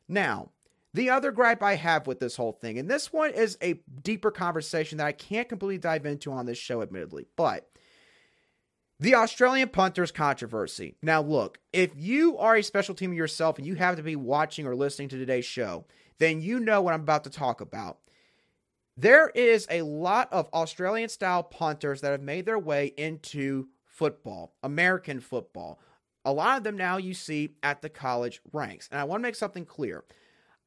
Now, 0.08 0.50
the 0.92 1.10
other 1.10 1.30
gripe 1.30 1.62
I 1.62 1.76
have 1.76 2.08
with 2.08 2.18
this 2.18 2.34
whole 2.34 2.50
thing, 2.50 2.76
and 2.76 2.90
this 2.90 3.12
one 3.12 3.30
is 3.30 3.56
a 3.62 3.80
deeper 4.02 4.32
conversation 4.32 4.98
that 4.98 5.06
I 5.06 5.12
can't 5.12 5.48
completely 5.48 5.78
dive 5.78 6.06
into 6.06 6.32
on 6.32 6.46
this 6.46 6.58
show, 6.58 6.82
admittedly, 6.82 7.26
but 7.36 7.68
the 9.02 9.16
Australian 9.16 9.68
punters 9.68 10.12
controversy. 10.12 10.94
Now, 11.02 11.22
look, 11.22 11.58
if 11.72 11.90
you 11.96 12.38
are 12.38 12.54
a 12.54 12.62
special 12.62 12.94
team 12.94 13.12
yourself 13.12 13.58
and 13.58 13.66
you 13.66 13.74
have 13.74 13.96
to 13.96 14.02
be 14.02 14.14
watching 14.14 14.64
or 14.64 14.76
listening 14.76 15.08
to 15.08 15.18
today's 15.18 15.44
show, 15.44 15.86
then 16.18 16.40
you 16.40 16.60
know 16.60 16.80
what 16.80 16.94
I'm 16.94 17.00
about 17.00 17.24
to 17.24 17.30
talk 17.30 17.60
about. 17.60 17.98
There 18.96 19.30
is 19.30 19.66
a 19.68 19.82
lot 19.82 20.32
of 20.32 20.48
Australian 20.54 21.08
style 21.08 21.42
punters 21.42 22.00
that 22.00 22.12
have 22.12 22.22
made 22.22 22.46
their 22.46 22.60
way 22.60 22.92
into 22.96 23.66
football, 23.86 24.54
American 24.62 25.18
football. 25.18 25.80
A 26.24 26.32
lot 26.32 26.58
of 26.58 26.62
them 26.62 26.76
now 26.76 26.96
you 26.96 27.12
see 27.12 27.56
at 27.64 27.82
the 27.82 27.88
college 27.88 28.40
ranks. 28.52 28.88
And 28.92 29.00
I 29.00 29.04
want 29.04 29.20
to 29.20 29.26
make 29.26 29.34
something 29.34 29.64
clear. 29.64 30.04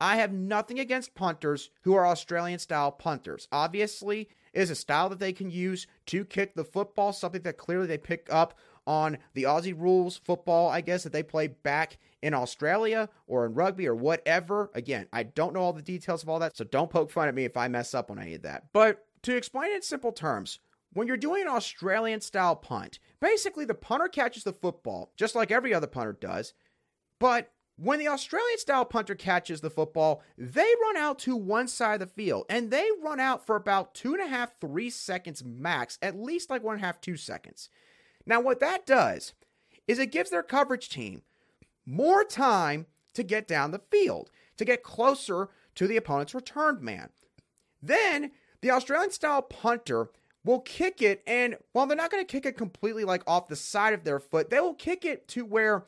I 0.02 0.18
have 0.18 0.34
nothing 0.34 0.80
against 0.80 1.16
punters 1.16 1.70
who 1.84 1.94
are 1.94 2.06
Australian 2.06 2.60
style 2.60 2.92
punters. 2.92 3.48
Obviously, 3.54 4.28
is 4.56 4.70
a 4.70 4.76
style 4.76 5.10
that 5.10 5.20
they 5.20 5.34
can 5.34 5.50
use 5.50 5.86
to 6.08 6.26
kick 6.26 6.56
the 6.56 6.64
football, 6.64 7.14
something 7.14 7.42
that 7.42 7.58
clearly 7.58 7.88
they 7.88 7.98
pick 7.98 8.28
up 8.32 8.58
on 8.88 9.18
the 9.34 9.44
Aussie 9.44 9.80
rules 9.80 10.18
football, 10.18 10.70
I 10.70 10.82
guess, 10.82 11.04
that 11.04 11.14
they 11.14 11.24
play 11.24 11.48
back 11.48 11.98
in 12.22 12.34
Australia 12.34 13.10
or 13.28 13.46
in 13.46 13.54
rugby 13.54 13.88
or 13.88 13.96
whatever. 13.96 14.72
Again, 14.74 15.08
I 15.12 15.24
don't 15.24 15.54
know 15.54 15.62
all 15.62 15.74
the 15.74 15.82
details 15.82 16.24
of 16.24 16.30
all 16.30 16.40
that, 16.40 16.56
so 16.56 16.64
don't 16.64 16.90
poke 16.90 17.12
fun 17.12 17.28
at 17.28 17.36
me 17.36 17.46
if 17.46 17.58
I 17.58 17.68
mess 17.68 17.94
up 17.94 18.12
on 18.12 18.20
any 18.20 18.36
of 18.36 18.44
that. 18.44 18.66
But 18.74 19.06
to 19.24 19.36
explain 19.36 19.72
it 19.72 19.78
in 19.78 19.82
simple 19.82 20.12
terms, 20.12 20.60
when 20.94 21.08
you're 21.08 21.18
doing 21.18 21.42
an 21.42 21.50
Australian 21.50 22.22
style 22.22 22.56
punt, 22.56 23.00
basically 23.20 23.66
the 23.66 23.74
punter 23.74 24.08
catches 24.08 24.44
the 24.44 24.54
football, 24.54 25.12
just 25.18 25.36
like 25.36 25.52
every 25.52 25.74
other 25.74 25.88
punter 25.88 26.14
does, 26.14 26.54
but 27.20 27.52
when 27.78 28.00
the 28.00 28.08
Australian 28.08 28.58
style 28.58 28.86
punter 28.86 29.16
catches 29.16 29.62
the 29.62 29.70
football, 29.70 30.24
they 30.38 30.68
run 30.82 30.98
out 30.98 31.20
to 31.20 31.36
one 31.36 31.68
side 31.68 32.02
of 32.02 32.08
the 32.08 32.14
field 32.14 32.46
and 32.50 32.72
they 32.72 32.88
run 33.04 33.20
out 33.20 33.46
for 33.46 33.56
about 33.56 33.94
two 33.94 34.14
and 34.14 34.24
a 34.24 34.28
half, 34.28 34.60
three 34.62 34.90
seconds 34.90 35.44
max, 35.44 35.98
at 36.02 36.18
least 36.18 36.50
like 36.50 36.64
one 36.64 36.76
and 36.76 36.84
a 36.84 36.86
half, 36.86 37.02
two 37.02 37.18
seconds. 37.18 37.70
Now, 38.26 38.40
what 38.40 38.62
that 38.62 38.86
does 38.86 39.34
is 39.88 40.00
it 40.00 40.12
gives 40.12 40.30
their 40.30 40.44
coverage 40.44 40.90
team 40.90 41.24
more 41.86 42.24
time 42.24 42.86
to 43.14 43.24
get 43.24 43.48
down 43.48 43.72
the 43.72 43.80
field, 43.92 44.32
to 44.58 44.66
get 44.66 44.84
closer 44.84 45.50
to 45.76 45.88
the 45.88 45.98
opponent's 45.98 46.34
returned 46.34 46.82
man. 46.82 47.10
Then 47.82 48.32
the 48.62 48.72
Australian 48.72 49.12
style 49.12 49.42
punter 49.42 50.10
will 50.44 50.60
kick 50.60 51.02
it, 51.02 51.24
and 51.28 51.58
while 51.74 51.88
they're 51.88 51.98
not 51.98 52.12
going 52.12 52.26
to 52.26 52.32
kick 52.32 52.46
it 52.46 52.58
completely 52.58 53.04
like 53.04 53.24
off 53.28 53.48
the 53.48 53.56
side 53.56 53.94
of 53.94 54.04
their 54.04 54.20
foot, 54.20 54.50
they 54.50 54.60
will 54.60 54.74
kick 54.76 55.04
it 55.04 55.28
to 55.30 55.44
where 55.44 55.86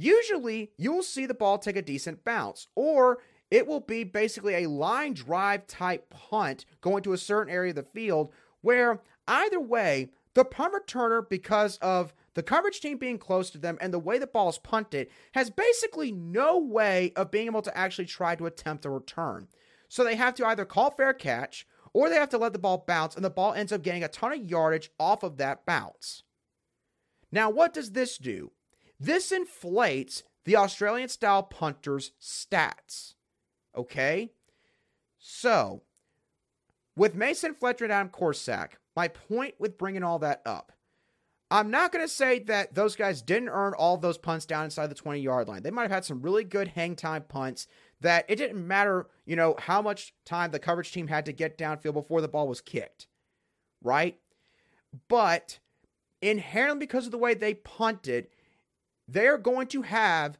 Usually, 0.00 0.70
you'll 0.78 1.02
see 1.02 1.26
the 1.26 1.34
ball 1.34 1.58
take 1.58 1.76
a 1.76 1.82
decent 1.82 2.24
bounce, 2.24 2.68
or 2.74 3.18
it 3.50 3.66
will 3.66 3.80
be 3.80 4.02
basically 4.02 4.54
a 4.54 4.70
line 4.70 5.12
drive 5.12 5.66
type 5.66 6.08
punt 6.08 6.64
going 6.80 7.02
to 7.02 7.12
a 7.12 7.18
certain 7.18 7.52
area 7.52 7.68
of 7.68 7.76
the 7.76 7.82
field 7.82 8.32
where 8.62 9.02
either 9.28 9.60
way, 9.60 10.08
the 10.32 10.44
punt 10.46 10.72
returner, 10.72 11.28
because 11.28 11.76
of 11.82 12.14
the 12.32 12.42
coverage 12.42 12.80
team 12.80 12.96
being 12.96 13.18
close 13.18 13.50
to 13.50 13.58
them 13.58 13.76
and 13.78 13.92
the 13.92 13.98
way 13.98 14.16
the 14.16 14.26
ball 14.26 14.48
is 14.48 14.56
punted, 14.56 15.08
has 15.32 15.50
basically 15.50 16.10
no 16.10 16.56
way 16.56 17.12
of 17.14 17.30
being 17.30 17.44
able 17.44 17.60
to 17.60 17.76
actually 17.76 18.06
try 18.06 18.34
to 18.34 18.46
attempt 18.46 18.86
a 18.86 18.90
return. 18.90 19.48
So 19.88 20.02
they 20.02 20.16
have 20.16 20.34
to 20.36 20.46
either 20.46 20.64
call 20.64 20.90
fair 20.90 21.12
catch 21.12 21.66
or 21.92 22.08
they 22.08 22.14
have 22.14 22.30
to 22.30 22.38
let 22.38 22.54
the 22.54 22.58
ball 22.58 22.84
bounce, 22.86 23.16
and 23.16 23.24
the 23.24 23.28
ball 23.28 23.52
ends 23.52 23.70
up 23.70 23.82
getting 23.82 24.02
a 24.02 24.08
ton 24.08 24.32
of 24.32 24.50
yardage 24.50 24.90
off 24.98 25.22
of 25.22 25.36
that 25.36 25.66
bounce. 25.66 26.22
Now, 27.30 27.50
what 27.50 27.74
does 27.74 27.92
this 27.92 28.16
do? 28.16 28.52
This 29.00 29.32
inflates 29.32 30.22
the 30.44 30.56
Australian 30.56 31.08
style 31.08 31.42
punter's 31.42 32.12
stats. 32.20 33.14
Okay? 33.74 34.30
So, 35.18 35.82
with 36.96 37.14
Mason 37.14 37.54
Fletcher 37.54 37.84
and 37.84 37.92
Adam 37.92 38.10
Korsak, 38.10 38.72
my 38.94 39.08
point 39.08 39.54
with 39.58 39.78
bringing 39.78 40.02
all 40.02 40.18
that 40.18 40.42
up, 40.44 40.72
I'm 41.50 41.70
not 41.70 41.90
going 41.90 42.04
to 42.04 42.12
say 42.12 42.38
that 42.40 42.74
those 42.74 42.94
guys 42.94 43.22
didn't 43.22 43.48
earn 43.48 43.72
all 43.74 43.96
those 43.96 44.18
punts 44.18 44.46
down 44.46 44.64
inside 44.64 44.86
the 44.86 44.94
20 44.94 45.20
yard 45.20 45.48
line. 45.48 45.62
They 45.62 45.70
might 45.70 45.82
have 45.82 45.90
had 45.90 46.04
some 46.04 46.22
really 46.22 46.44
good 46.44 46.68
hang 46.68 46.94
time 46.94 47.24
punts 47.26 47.66
that 48.00 48.24
it 48.28 48.36
didn't 48.36 48.66
matter, 48.66 49.08
you 49.26 49.34
know, 49.34 49.56
how 49.58 49.82
much 49.82 50.14
time 50.24 50.52
the 50.52 50.58
coverage 50.58 50.92
team 50.92 51.08
had 51.08 51.26
to 51.26 51.32
get 51.32 51.58
downfield 51.58 51.94
before 51.94 52.20
the 52.20 52.28
ball 52.28 52.46
was 52.46 52.60
kicked, 52.60 53.08
right? 53.82 54.18
But 55.08 55.58
inherently, 56.22 56.86
because 56.86 57.06
of 57.06 57.12
the 57.12 57.18
way 57.18 57.34
they 57.34 57.54
punted, 57.54 58.28
they're 59.12 59.38
going 59.38 59.66
to 59.68 59.82
have 59.82 60.38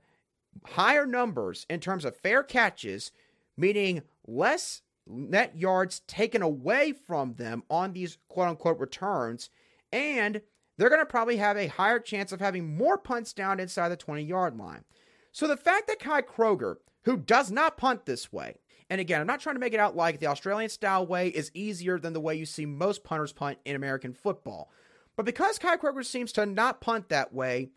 higher 0.64 1.06
numbers 1.06 1.66
in 1.68 1.80
terms 1.80 2.04
of 2.04 2.16
fair 2.16 2.42
catches, 2.42 3.12
meaning 3.56 4.02
less 4.26 4.83
net 5.06 5.56
yards 5.56 6.00
taken 6.06 6.42
away 6.42 6.92
from 6.92 7.35
them 7.35 7.62
on 7.68 7.92
these 7.92 8.18
quote 8.28 8.48
unquote 8.48 8.78
returns. 8.78 9.50
And 9.92 10.40
they're 10.76 10.88
going 10.88 11.00
to 11.00 11.06
probably 11.06 11.37
have 11.37 11.56
a 11.56 11.66
higher 11.66 11.98
chance 11.98 12.33
of 12.33 12.40
having 12.40 12.76
more 12.76 12.96
punts 12.96 13.33
down 13.33 13.61
inside 13.61 13.88
the 13.90 13.96
20 13.96 14.22
yard 14.22 14.56
line. 14.56 14.85
So 15.33 15.46
the 15.46 15.56
fact 15.56 15.87
that 15.88 15.98
Kai 15.98 16.22
Kroeger, 16.22 16.76
who 17.04 17.16
does 17.16 17.50
not 17.50 17.76
punt 17.76 18.06
this 18.06 18.33
way, 18.33 18.56
and 18.88 19.00
again, 19.00 19.20
I'm 19.20 19.26
not 19.26 19.40
trying 19.40 19.54
to 19.54 19.61
make 19.61 19.74
it 19.74 19.80
out 19.80 19.94
like 19.94 20.18
the 20.18 20.26
Australian 20.26 20.68
style 20.68 21.06
way 21.06 21.28
is 21.28 21.52
easier 21.54 21.98
than 21.98 22.12
the 22.12 22.20
way 22.20 22.35
you 22.35 22.46
see 22.46 22.66
most 22.66 23.04
punters 23.04 23.33
punt 23.33 23.59
in 23.64 23.76
American 23.76 24.12
football. 24.12 24.70
But 25.16 25.26
because 25.26 25.59
Kai 25.59 25.76
Kroeger 25.76 26.04
seems 26.04 26.33
to 26.33 26.46
not 26.46 26.80
punt 26.80 27.09
that 27.09 27.33
way, 27.33 27.70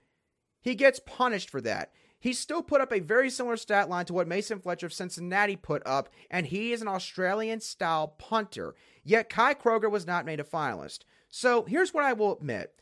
he 0.63 0.73
gets 0.73 0.99
punished 0.99 1.49
for 1.49 1.61
that. 1.61 1.91
He 2.19 2.31
still 2.31 2.63
put 2.63 2.79
up 2.79 2.93
a 2.93 3.01
very 3.01 3.29
similar 3.29 3.57
stat 3.57 3.89
line 3.89 4.05
to 4.05 4.13
what 4.13 4.29
Mason 4.29 4.59
Fletcher 4.59 4.85
of 4.85 4.93
Cincinnati 4.93 5.57
put 5.57 5.85
up, 5.85 6.07
and 6.31 6.47
he 6.47 6.71
is 6.71 6.81
an 6.81 6.87
Australian 6.87 7.59
style 7.59 8.07
punter. 8.17 8.75
Yet 9.03 9.29
Kai 9.29 9.55
Kroeger 9.55 9.91
was 9.91 10.07
not 10.07 10.25
made 10.25 10.39
a 10.39 10.45
finalist. 10.45 10.99
So 11.27 11.63
here's 11.63 11.93
what 11.93 12.05
I 12.05 12.13
will 12.13 12.37
admit. 12.37 12.73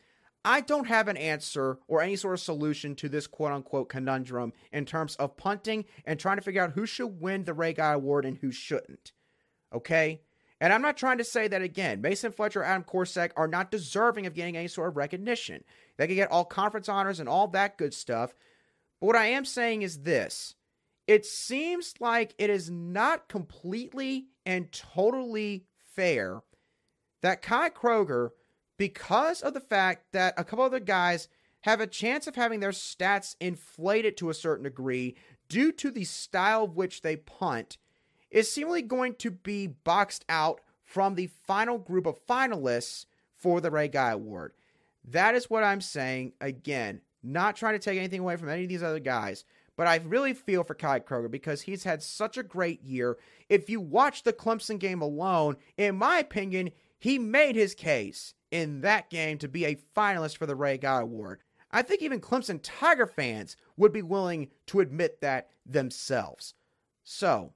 I 0.44 0.60
don't 0.60 0.86
have 0.86 1.08
an 1.08 1.16
answer 1.16 1.78
or 1.88 2.02
any 2.02 2.14
sort 2.14 2.34
of 2.34 2.40
solution 2.40 2.94
to 2.96 3.08
this 3.08 3.26
quote 3.26 3.50
unquote 3.52 3.88
conundrum 3.88 4.52
in 4.72 4.84
terms 4.84 5.16
of 5.16 5.36
punting 5.36 5.86
and 6.04 6.20
trying 6.20 6.36
to 6.36 6.42
figure 6.42 6.62
out 6.62 6.72
who 6.72 6.86
should 6.86 7.20
win 7.20 7.44
the 7.44 7.54
Ray 7.54 7.72
Guy 7.72 7.92
Award 7.92 8.24
and 8.24 8.38
who 8.38 8.52
shouldn't. 8.52 9.12
Okay? 9.72 10.20
And 10.62 10.72
I'm 10.72 10.80
not 10.80 10.96
trying 10.96 11.18
to 11.18 11.24
say 11.24 11.48
that 11.48 11.60
again. 11.60 12.00
Mason 12.00 12.30
Fletcher, 12.30 12.62
Adam 12.62 12.84
Korsak 12.84 13.32
are 13.36 13.48
not 13.48 13.72
deserving 13.72 14.26
of 14.26 14.34
getting 14.34 14.56
any 14.56 14.68
sort 14.68 14.90
of 14.90 14.96
recognition. 14.96 15.64
They 15.96 16.06
can 16.06 16.14
get 16.14 16.30
all 16.30 16.44
conference 16.44 16.88
honors 16.88 17.18
and 17.18 17.28
all 17.28 17.48
that 17.48 17.76
good 17.76 17.92
stuff. 17.92 18.32
But 19.00 19.08
what 19.08 19.16
I 19.16 19.26
am 19.26 19.44
saying 19.44 19.82
is 19.82 20.02
this 20.02 20.54
it 21.08 21.26
seems 21.26 21.94
like 21.98 22.36
it 22.38 22.48
is 22.48 22.70
not 22.70 23.28
completely 23.28 24.28
and 24.46 24.70
totally 24.70 25.64
fair 25.96 26.42
that 27.22 27.42
Kai 27.42 27.70
Kroeger, 27.70 28.30
because 28.78 29.42
of 29.42 29.54
the 29.54 29.60
fact 29.60 30.12
that 30.12 30.34
a 30.36 30.44
couple 30.44 30.64
other 30.64 30.78
guys 30.78 31.26
have 31.62 31.80
a 31.80 31.88
chance 31.88 32.28
of 32.28 32.36
having 32.36 32.60
their 32.60 32.70
stats 32.70 33.34
inflated 33.40 34.16
to 34.18 34.30
a 34.30 34.34
certain 34.34 34.62
degree 34.62 35.16
due 35.48 35.72
to 35.72 35.90
the 35.90 36.04
style 36.04 36.62
of 36.62 36.76
which 36.76 37.02
they 37.02 37.16
punt, 37.16 37.78
is 38.32 38.50
seemingly 38.50 38.82
going 38.82 39.14
to 39.16 39.30
be 39.30 39.68
boxed 39.68 40.24
out 40.28 40.60
from 40.82 41.14
the 41.14 41.28
final 41.44 41.78
group 41.78 42.06
of 42.06 42.26
finalists 42.26 43.06
for 43.36 43.60
the 43.60 43.70
Ray 43.70 43.88
Guy 43.88 44.10
Award. 44.10 44.54
That 45.04 45.34
is 45.34 45.50
what 45.50 45.62
I'm 45.62 45.80
saying. 45.80 46.32
Again, 46.40 47.02
not 47.22 47.56
trying 47.56 47.74
to 47.74 47.78
take 47.78 47.98
anything 47.98 48.20
away 48.20 48.36
from 48.36 48.48
any 48.48 48.64
of 48.64 48.68
these 48.68 48.82
other 48.82 48.98
guys, 48.98 49.44
but 49.76 49.86
I 49.86 49.96
really 49.96 50.34
feel 50.34 50.64
for 50.64 50.74
Kai 50.74 51.00
Kroeger 51.00 51.30
because 51.30 51.62
he's 51.62 51.84
had 51.84 52.02
such 52.02 52.36
a 52.36 52.42
great 52.42 52.82
year. 52.82 53.18
If 53.48 53.70
you 53.70 53.80
watch 53.80 54.22
the 54.22 54.32
Clemson 54.32 54.78
game 54.78 55.02
alone, 55.02 55.56
in 55.76 55.96
my 55.96 56.18
opinion, 56.18 56.70
he 56.98 57.18
made 57.18 57.56
his 57.56 57.74
case 57.74 58.34
in 58.50 58.80
that 58.82 59.10
game 59.10 59.38
to 59.38 59.48
be 59.48 59.64
a 59.64 59.78
finalist 59.96 60.36
for 60.36 60.46
the 60.46 60.54
Ray 60.56 60.78
Guy 60.78 61.00
Award. 61.00 61.40
I 61.70 61.82
think 61.82 62.02
even 62.02 62.20
Clemson 62.20 62.60
Tiger 62.62 63.06
fans 63.06 63.56
would 63.76 63.92
be 63.92 64.02
willing 64.02 64.48
to 64.66 64.80
admit 64.80 65.20
that 65.20 65.48
themselves. 65.64 66.54
So, 67.02 67.54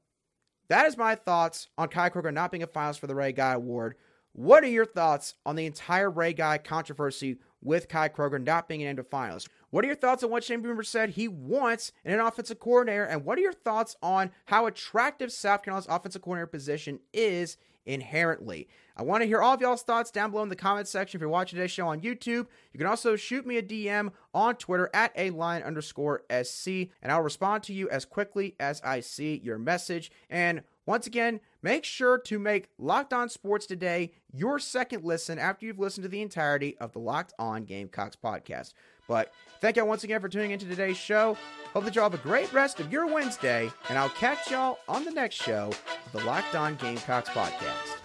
that 0.69 0.87
is 0.87 0.97
my 0.97 1.15
thoughts 1.15 1.69
on 1.79 1.89
Kai 1.89 2.11
Kroeger 2.11 2.33
not 2.33 2.51
being 2.51 2.63
a 2.63 2.67
finalist 2.67 2.99
for 2.99 3.07
the 3.07 3.15
Ray 3.15 3.33
Guy 3.33 3.53
Award. 3.53 3.97
What 4.33 4.65
are 4.65 4.69
your 4.69 4.87
thoughts 4.87 5.35
on 5.47 5.57
the 5.57 5.67
entire 5.67 6.11
Ray 6.11 6.33
Guy 6.33 6.59
controversy 6.59 7.39
with 7.67 7.89
Kai 7.89 8.09
Kroeger 8.09 8.43
not 8.43 8.69
being 8.69 8.81
named 8.81 9.01
a 9.01 9.03
finalist. 9.03 9.49
What 9.71 9.85
are 9.85 9.89
your 9.89 9.97
thoughts 9.97 10.23
on 10.23 10.31
what 10.31 10.45
Shane 10.45 10.63
Beamer 10.63 10.85
said 10.85 11.11
he 11.11 11.27
wants 11.27 11.93
in 12.05 12.15
an 12.15 12.21
offensive 12.21 12.61
coordinator? 12.61 13.05
And 13.05 13.25
what 13.25 13.37
are 13.37 13.43
your 13.43 13.53
thoughts 13.53 13.97
on 14.01 14.31
how 14.47 14.67
attractive 14.67 15.33
South 15.33 15.65
Carolina's 15.65 15.89
offensive 15.89 16.23
coordinator 16.23 16.47
position 16.47 17.01
is 17.13 17.59
inherently? 17.85 18.69
I 18.97 19.03
want 19.03 19.23
to 19.23 19.27
hear 19.27 19.43
all 19.43 19.55
of 19.55 19.61
y'all's 19.61 19.83
thoughts 19.83 20.11
down 20.11 20.31
below 20.31 20.45
in 20.45 20.49
the 20.49 20.57
comment 20.57 20.89
section 20.89 21.19
if 21.19 21.21
you're 21.21 21.29
watching 21.29 21.57
today's 21.59 21.73
show 21.73 21.89
on 21.89 22.01
YouTube. 22.01 22.47
You 22.73 22.79
can 22.79 22.87
also 22.87 23.17
shoot 23.17 23.45
me 23.45 23.59
a 23.59 23.63
DM 23.63 24.13
on 24.33 24.55
Twitter 24.55 24.89
at 24.95 25.13
a 25.17 25.31
line 25.31 25.63
underscore 25.63 26.23
SC, 26.31 26.69
and 27.03 27.11
I'll 27.11 27.21
respond 27.21 27.65
to 27.65 27.75
you 27.75 27.91
as 27.91 28.05
quickly 28.05 28.55
as 28.61 28.81
I 28.83 29.01
see 29.01 29.41
your 29.45 29.59
message. 29.59 30.11
And 30.31 30.63
once 30.87 31.07
again, 31.07 31.41
make 31.67 31.85
sure 31.85 32.17
to 32.17 32.39
make 32.39 32.69
Locked 32.79 33.13
On 33.13 33.29
Sports 33.29 33.67
Today 33.67 34.13
your 34.33 34.61
second 34.61 35.03
listen 35.03 35.37
after 35.37 35.67
you've 35.67 35.81
listened 35.81 36.05
to 36.05 36.09
the 36.09 36.23
entirety 36.23 36.77
of 36.79 36.93
the 36.93 37.01
Locked 37.01 37.33
On 37.41 37.65
Gamecocks 37.65 38.15
podcast. 38.15 38.73
But 39.09 39.33
thank 39.61 39.77
y'all 39.77 39.89
once 39.89 40.05
again 40.05 40.21
for 40.21 40.29
tuning 40.29 40.53
into 40.53 40.67
today's 40.67 40.97
show. 40.97 41.37
Hope 41.73 41.83
that 41.83 41.97
y'all 41.97 42.09
have 42.09 42.15
a 42.15 42.19
great 42.19 42.53
rest 42.53 42.79
of 42.79 42.93
your 42.93 43.13
Wednesday, 43.13 43.69
and 43.89 43.99
I'll 43.99 44.11
catch 44.11 44.49
y'all 44.49 44.79
on 44.89 45.05
the 45.05 45.11
next 45.11 45.43
show 45.43 45.73
of 46.05 46.13
the 46.13 46.25
Locked 46.25 46.55
On 46.55 46.77
Gamecocks 46.77 47.31
podcast. 47.31 47.96